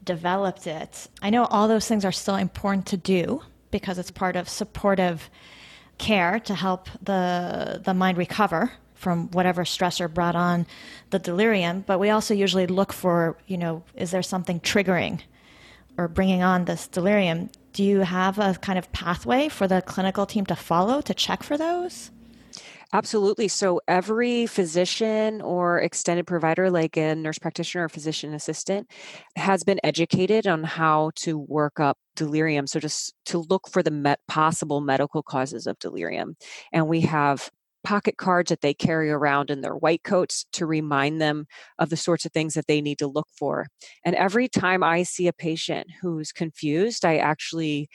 [0.04, 1.08] developed it.
[1.20, 5.28] I know all those things are still important to do because it's part of supportive
[5.98, 10.66] care to help the the mind recover from whatever stressor brought on
[11.10, 15.20] the delirium, but we also usually look for, you know, is there something triggering
[15.96, 17.48] or bringing on this delirium?
[17.72, 21.44] Do you have a kind of pathway for the clinical team to follow to check
[21.44, 22.10] for those?
[22.92, 23.48] Absolutely.
[23.48, 28.90] So every physician or extended provider, like a nurse practitioner or physician assistant,
[29.36, 32.66] has been educated on how to work up delirium.
[32.66, 36.36] So just to look for the met- possible medical causes of delirium.
[36.72, 37.50] And we have
[37.84, 41.46] pocket cards that they carry around in their white coats to remind them
[41.78, 43.66] of the sorts of things that they need to look for.
[44.04, 47.88] And every time I see a patient who's confused, I actually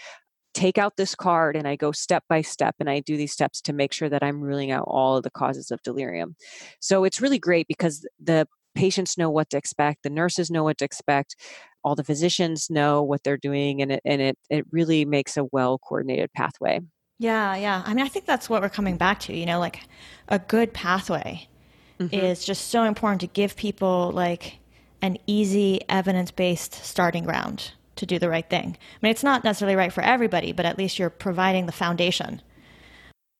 [0.54, 3.62] take out this card and I go step by step and I do these steps
[3.62, 6.36] to make sure that I'm ruling out all of the causes of delirium.
[6.80, 10.78] So it's really great because the patients know what to expect, the nurses know what
[10.80, 11.36] to expect,
[11.84, 15.45] all the physicians know what they're doing, and it and it it really makes a
[15.45, 16.80] well coordinated pathway.
[17.20, 17.84] Yeah, yeah.
[17.86, 19.36] I mean, I think that's what we're coming back to.
[19.36, 19.82] You know, like
[20.30, 21.47] a good pathway
[21.99, 22.14] mm-hmm.
[22.14, 24.58] is just so important to give people like
[25.01, 28.77] an easy evidence based starting ground to do the right thing.
[28.77, 32.41] I mean, it's not necessarily right for everybody, but at least you're providing the foundation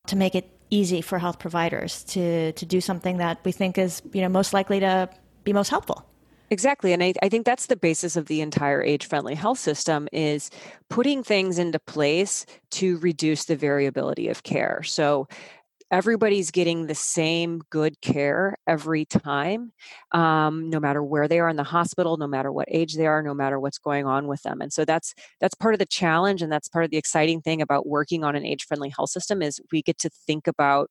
[0.08, 4.02] to make it easy for health providers to, to do something that we think is,
[4.12, 5.10] you know, most likely to
[5.44, 6.06] be most helpful.
[6.50, 6.94] Exactly.
[6.94, 10.52] And I, I, think that's the basis of the entire age friendly health system is
[10.90, 14.84] putting things into place to reduce the variability of care.
[14.84, 15.28] So
[15.94, 19.72] everybody's getting the same good care every time,
[20.12, 23.22] um, no matter where they are in the hospital, no matter what age they are,
[23.22, 24.60] no matter what's going on with them.
[24.60, 27.62] And so that's that's part of the challenge, and that's part of the exciting thing
[27.62, 30.90] about working on an age-friendly health system is we get to think about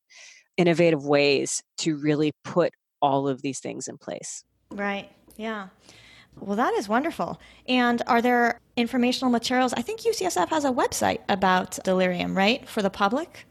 [0.55, 4.45] innovative ways to really put all of these things in place.
[4.71, 5.11] Right.
[5.35, 5.67] Yeah.
[6.39, 7.41] Well, that is wonderful.
[7.67, 9.73] And are there informational materials?
[9.73, 13.45] I think UCSF has a website about delirium, right, for the public?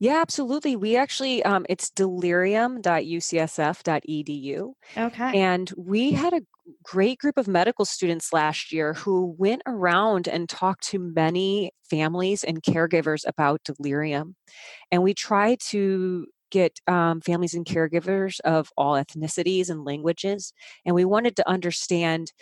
[0.00, 0.76] Yeah, absolutely.
[0.76, 4.72] We actually, um, it's delirium.ucsf.edu.
[4.96, 5.40] Okay.
[5.40, 6.42] And we had a
[6.82, 12.44] great group of medical students last year who went around and talked to many families
[12.44, 14.36] and caregivers about delirium.
[14.90, 20.52] And we tried to get um, families and caregivers of all ethnicities and languages.
[20.86, 22.32] And we wanted to understand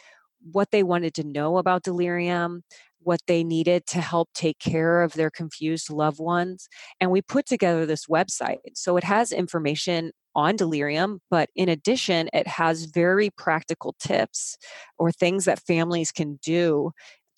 [0.52, 2.62] what they wanted to know about delirium,
[3.06, 6.68] what they needed to help take care of their confused loved ones.
[7.00, 8.58] And we put together this website.
[8.74, 14.58] So it has information on delirium, but in addition, it has very practical tips
[14.98, 16.90] or things that families can do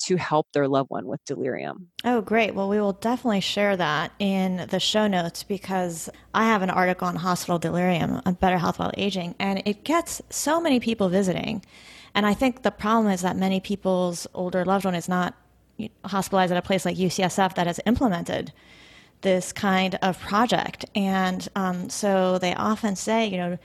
[0.05, 1.89] to help their loved one with delirium.
[2.03, 2.55] Oh, great.
[2.55, 7.09] Well, we will definitely share that in the show notes because I have an article
[7.09, 11.63] on hospital delirium on better health while aging, and it gets so many people visiting.
[12.15, 15.35] And I think the problem is that many people's older loved one is not
[16.05, 18.53] hospitalized at a place like UCSF that has implemented
[19.21, 20.85] this kind of project.
[20.95, 23.59] And um, so they often say, you know,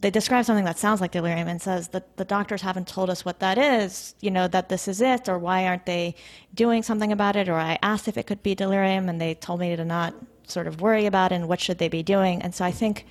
[0.00, 3.24] they describe something that sounds like delirium and says that the doctors haven't told us
[3.24, 6.16] what that is, you know, that this is it, or why aren't they
[6.54, 9.60] doing something about it, or I asked if it could be delirium and they told
[9.60, 10.12] me to not
[10.44, 12.42] sort of worry about it and what should they be doing.
[12.42, 13.06] And so I think,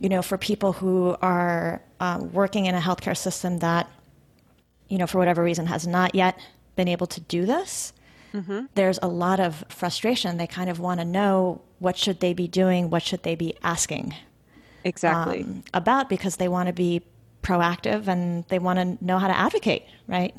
[0.00, 3.88] you know, for people who are um, working in a healthcare system that,
[4.88, 6.36] you know, for whatever reason has not yet
[6.76, 7.92] been able to do this,
[8.32, 8.66] mm-hmm.
[8.74, 10.36] there's a lot of frustration.
[10.36, 13.54] They kind of want to know what should they be doing, what should they be
[13.62, 14.14] asking
[14.84, 17.02] exactly um, about because they want to be
[17.42, 20.34] proactive and they want to know how to advocate, right?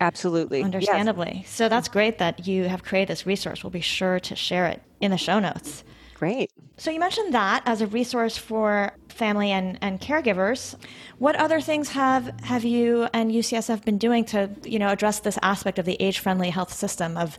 [0.00, 0.62] Absolutely.
[0.62, 1.40] Understandably.
[1.42, 1.50] Yes.
[1.50, 3.64] So that's great that you have created this resource.
[3.64, 5.84] We'll be sure to share it in the show notes.
[6.18, 6.50] Great.
[6.78, 10.74] So you mentioned that as a resource for family and, and caregivers.
[11.18, 15.38] What other things have, have you and UCSF been doing to you know address this
[15.42, 17.38] aspect of the age friendly health system of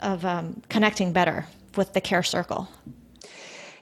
[0.00, 1.46] of um, connecting better
[1.76, 2.68] with the care circle?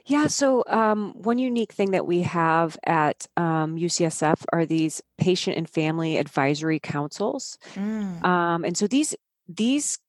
[0.05, 5.57] Yeah, so um, one unique thing that we have at um, UCSF are these patient
[5.57, 8.23] and family advisory councils, mm.
[8.25, 9.15] um, and so these
[9.47, 9.99] these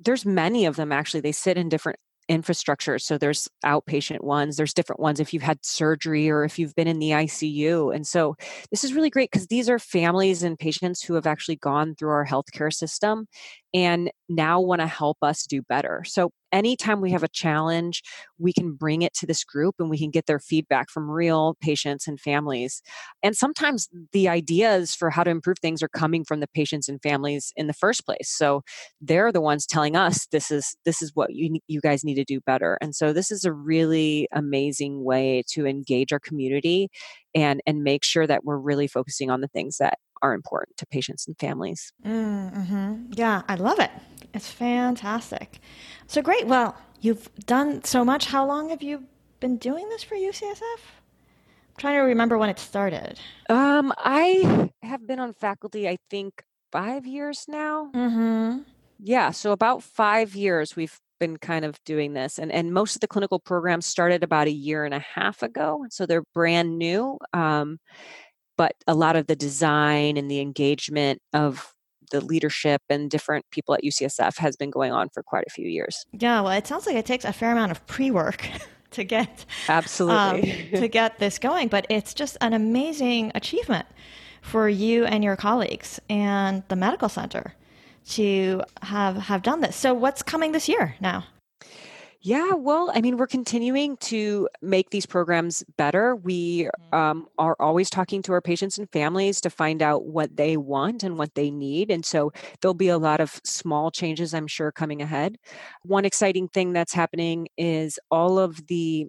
[0.00, 1.20] there's many of them actually.
[1.20, 2.98] They sit in different infrastructure.
[2.98, 6.88] So there's outpatient ones, there's different ones if you've had surgery or if you've been
[6.88, 7.94] in the ICU.
[7.94, 8.36] And so
[8.70, 12.10] this is really great because these are families and patients who have actually gone through
[12.10, 13.26] our healthcare system
[13.72, 16.02] and now want to help us do better.
[16.06, 18.02] So anytime we have a challenge,
[18.38, 21.56] we can bring it to this group and we can get their feedback from real
[21.60, 22.80] patients and families.
[23.22, 27.02] And sometimes the ideas for how to improve things are coming from the patients and
[27.02, 28.30] families in the first place.
[28.30, 28.62] So
[29.00, 32.24] they're the ones telling us this is this is what you you guys need to
[32.24, 32.78] do better.
[32.80, 36.88] And so this is a really amazing way to engage our community
[37.34, 40.86] and and make sure that we're really focusing on the things that are important to
[40.86, 41.92] patients and families.
[42.02, 43.12] Mm-hmm.
[43.12, 43.90] Yeah, I love it.
[44.32, 45.60] It's fantastic.
[46.06, 46.46] So great.
[46.46, 48.24] Well, you've done so much.
[48.24, 49.04] How long have you
[49.40, 50.62] been doing this for UCSF?
[50.62, 53.20] I'm trying to remember when it started.
[53.50, 57.90] Um, I have been on faculty, I think, five years now.
[57.94, 58.60] Mm-hmm.
[58.98, 63.00] Yeah, so about five years we've been kind of doing this, and and most of
[63.00, 67.18] the clinical programs started about a year and a half ago, so they're brand new.
[67.32, 67.78] Um,
[68.56, 71.74] but a lot of the design and the engagement of
[72.10, 75.68] the leadership and different people at UCSF has been going on for quite a few
[75.68, 76.04] years.
[76.12, 78.48] Yeah, well, it sounds like it takes a fair amount of pre-work
[78.92, 83.86] to get absolutely um, to get this going, but it's just an amazing achievement
[84.42, 87.54] for you and your colleagues and the medical center
[88.06, 89.74] to have have done this.
[89.76, 91.24] So, what's coming this year now?
[92.26, 96.16] Yeah, well, I mean, we're continuing to make these programs better.
[96.16, 96.94] We mm-hmm.
[96.96, 101.02] um, are always talking to our patients and families to find out what they want
[101.02, 101.90] and what they need.
[101.90, 105.36] And so there'll be a lot of small changes, I'm sure, coming ahead.
[105.82, 109.06] One exciting thing that's happening is all of the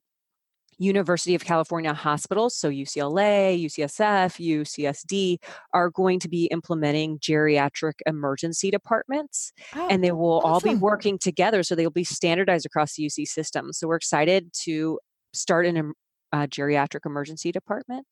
[0.78, 5.38] University of California hospitals, so UCLA, UCSF, UCSD,
[5.74, 9.54] are going to be implementing geriatric emergency departments.
[9.76, 10.52] Oh, and they will awesome.
[10.52, 11.64] all be working together.
[11.64, 13.72] So they'll be standardized across the UC system.
[13.74, 15.00] So we're excited to
[15.34, 15.94] start an
[16.34, 18.06] uh, geriatric emergency department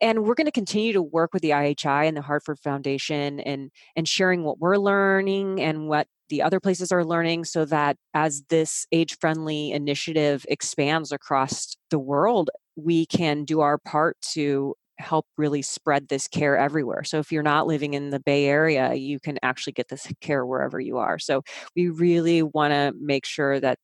[0.00, 3.70] and we're going to continue to work with the IHI and the Hartford Foundation and
[3.94, 8.42] and sharing what we're learning and what the other places are learning so that as
[8.48, 15.26] this age friendly initiative expands across the world we can do our part to help
[15.36, 17.04] really spread this care everywhere.
[17.04, 20.46] So if you're not living in the Bay Area, you can actually get this care
[20.46, 21.18] wherever you are.
[21.18, 21.42] So
[21.74, 23.78] we really want to make sure that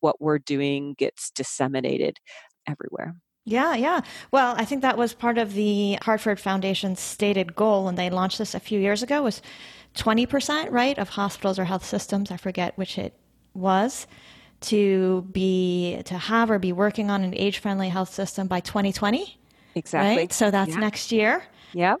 [0.00, 2.18] what we're doing gets disseminated
[2.66, 3.14] everywhere.
[3.46, 4.00] Yeah, yeah.
[4.32, 8.38] Well, I think that was part of the Hartford Foundation's stated goal when they launched
[8.38, 9.42] this a few years ago was
[9.96, 13.14] 20%, right, of hospitals or health systems, I forget which it
[13.52, 14.06] was,
[14.62, 19.38] to be to have or be working on an age-friendly health system by 2020.
[19.74, 20.16] Exactly.
[20.16, 20.32] Right?
[20.32, 20.78] So that's yeah.
[20.78, 21.42] next year.
[21.74, 22.00] Yep.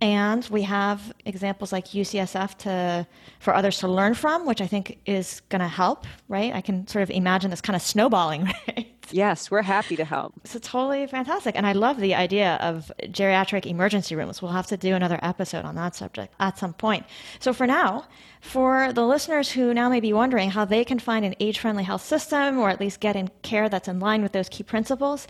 [0.00, 3.06] And we have examples like UCSF to
[3.38, 6.54] for others to learn from, which I think is going to help, right?
[6.54, 8.93] I can sort of imagine this kind of snowballing, right?
[9.10, 10.34] Yes, we're happy to help.
[10.44, 11.56] So totally fantastic.
[11.56, 14.42] And I love the idea of geriatric emergency rooms.
[14.42, 17.06] We'll have to do another episode on that subject at some point.
[17.38, 18.06] So for now,
[18.40, 22.04] for the listeners who now may be wondering how they can find an age-friendly health
[22.04, 25.26] system or at least get in care that's in line with those key principles,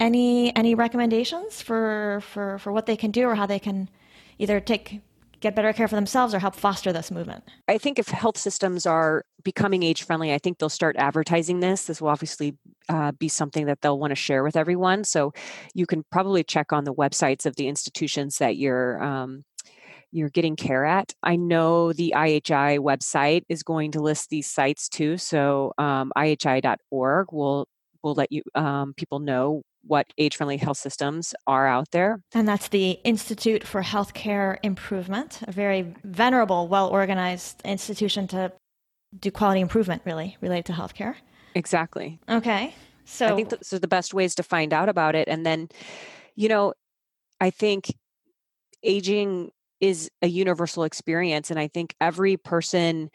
[0.00, 3.88] any any recommendations for for, for what they can do or how they can
[4.38, 5.00] either take
[5.44, 7.44] get better care for themselves or help foster this movement?
[7.68, 11.84] I think if health systems are becoming age friendly, I think they'll start advertising this.
[11.84, 12.56] This will obviously
[12.88, 15.04] uh, be something that they'll want to share with everyone.
[15.04, 15.34] So
[15.74, 19.02] you can probably check on the websites of the institutions that you're.
[19.02, 19.44] Um,
[20.16, 21.12] you're getting care at.
[21.24, 25.18] I know the IHI website is going to list these sites too.
[25.18, 27.66] So um, IHI.org will
[28.00, 32.20] will let you um, people know what age friendly health systems are out there.
[32.34, 38.52] And that's the Institute for Healthcare Improvement, a very venerable, well organized institution to
[39.18, 41.14] do quality improvement, really, related to healthcare.
[41.54, 42.18] Exactly.
[42.28, 42.74] Okay.
[43.04, 45.28] So I think those are the best ways to find out about it.
[45.28, 45.68] And then,
[46.34, 46.74] you know,
[47.40, 47.94] I think
[48.82, 51.50] aging is a universal experience.
[51.50, 53.10] And I think every person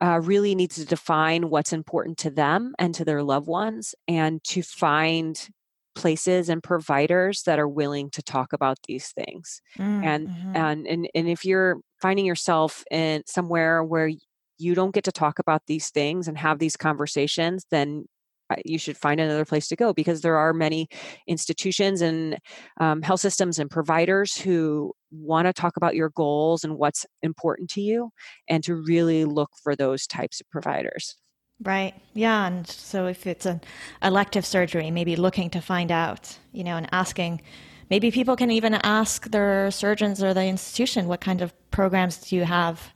[0.00, 4.42] uh, really needs to define what's important to them and to their loved ones and
[4.44, 5.48] to find
[5.94, 10.56] places and providers that are willing to talk about these things mm, and, mm-hmm.
[10.56, 14.10] and and and if you're finding yourself in somewhere where
[14.58, 18.04] you don't get to talk about these things and have these conversations then
[18.50, 20.86] uh, you should find another place to go because there are many
[21.26, 22.38] institutions and
[22.78, 27.70] um, health systems and providers who want to talk about your goals and what's important
[27.70, 28.10] to you
[28.48, 31.16] and to really look for those types of providers
[31.64, 31.94] Right.
[32.12, 32.46] Yeah.
[32.46, 33.60] And so if it's an
[34.02, 37.40] elective surgery, maybe looking to find out, you know, and asking,
[37.88, 42.36] maybe people can even ask their surgeons or the institution, what kind of programs do
[42.36, 42.92] you have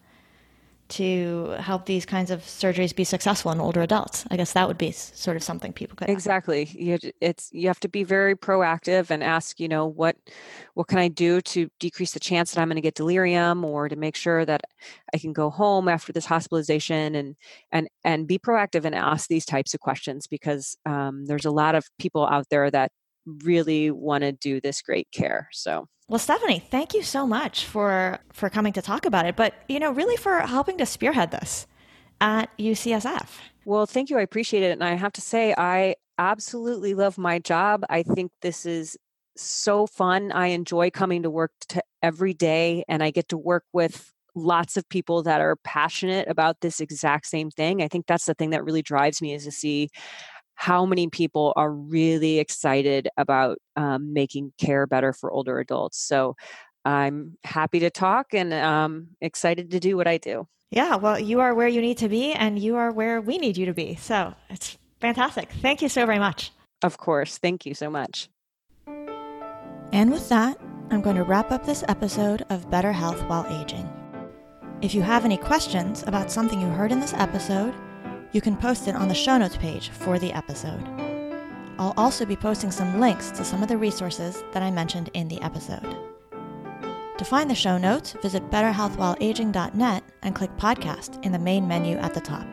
[0.88, 4.24] to help these kinds of surgeries be successful in older adults.
[4.30, 6.64] I guess that would be sort of something people could exactly.
[6.64, 10.16] You, it's you have to be very proactive and ask, you know, what
[10.74, 13.88] what can I do to decrease the chance that I'm going to get delirium, or
[13.88, 14.62] to make sure that
[15.14, 17.36] I can go home after this hospitalization, and
[17.72, 21.74] and and be proactive and ask these types of questions because um, there's a lot
[21.74, 22.92] of people out there that
[23.44, 25.48] really want to do this great care.
[25.52, 29.54] So well, Stephanie, thank you so much for for coming to talk about it, but
[29.68, 31.66] you know, really for helping to spearhead this
[32.20, 33.28] at UCSF.
[33.66, 34.18] Well, thank you.
[34.18, 37.84] I appreciate it, and I have to say, I absolutely love my job.
[37.90, 38.96] I think this is
[39.36, 40.32] so fun.
[40.32, 44.78] I enjoy coming to work to every day, and I get to work with lots
[44.78, 47.82] of people that are passionate about this exact same thing.
[47.82, 49.90] I think that's the thing that really drives me is to see
[50.58, 56.00] how many people are really excited about um, making care better for older adults.
[56.00, 56.34] So
[56.84, 60.48] I'm happy to talk and um, excited to do what I do.
[60.72, 63.56] Yeah, well, you are where you need to be, and you are where we need
[63.56, 63.94] you to be.
[63.94, 65.48] So it's fantastic.
[65.62, 66.50] Thank you so very much.
[66.82, 67.38] Of course.
[67.38, 68.28] Thank you so much.
[69.92, 70.58] And with that,
[70.90, 73.88] I'm going to wrap up this episode of Better Health While Aging.
[74.82, 77.74] If you have any questions about something you heard in this episode,
[78.32, 80.82] you can post it on the show notes page for the episode.
[81.78, 85.28] I'll also be posting some links to some of the resources that I mentioned in
[85.28, 85.96] the episode.
[87.16, 92.14] To find the show notes, visit betterhealthwhileaging.net and click podcast in the main menu at
[92.14, 92.46] the top.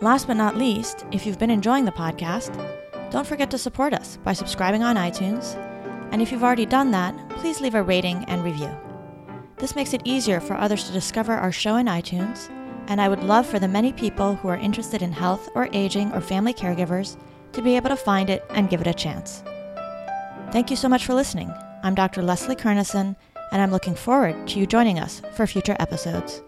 [0.00, 2.54] Last but not least, if you've been enjoying the podcast,
[3.10, 5.56] don't forget to support us by subscribing on iTunes,
[6.12, 8.70] and if you've already done that, please leave a rating and review.
[9.56, 12.48] This makes it easier for others to discover our show in iTunes
[12.90, 16.12] and I would love for the many people who are interested in health or aging
[16.12, 17.16] or family caregivers
[17.52, 19.44] to be able to find it and give it a chance.
[20.50, 21.54] Thank you so much for listening.
[21.84, 22.20] I'm Dr.
[22.20, 23.14] Leslie Kernisan,
[23.52, 26.42] and I'm looking forward to you joining us for future episodes.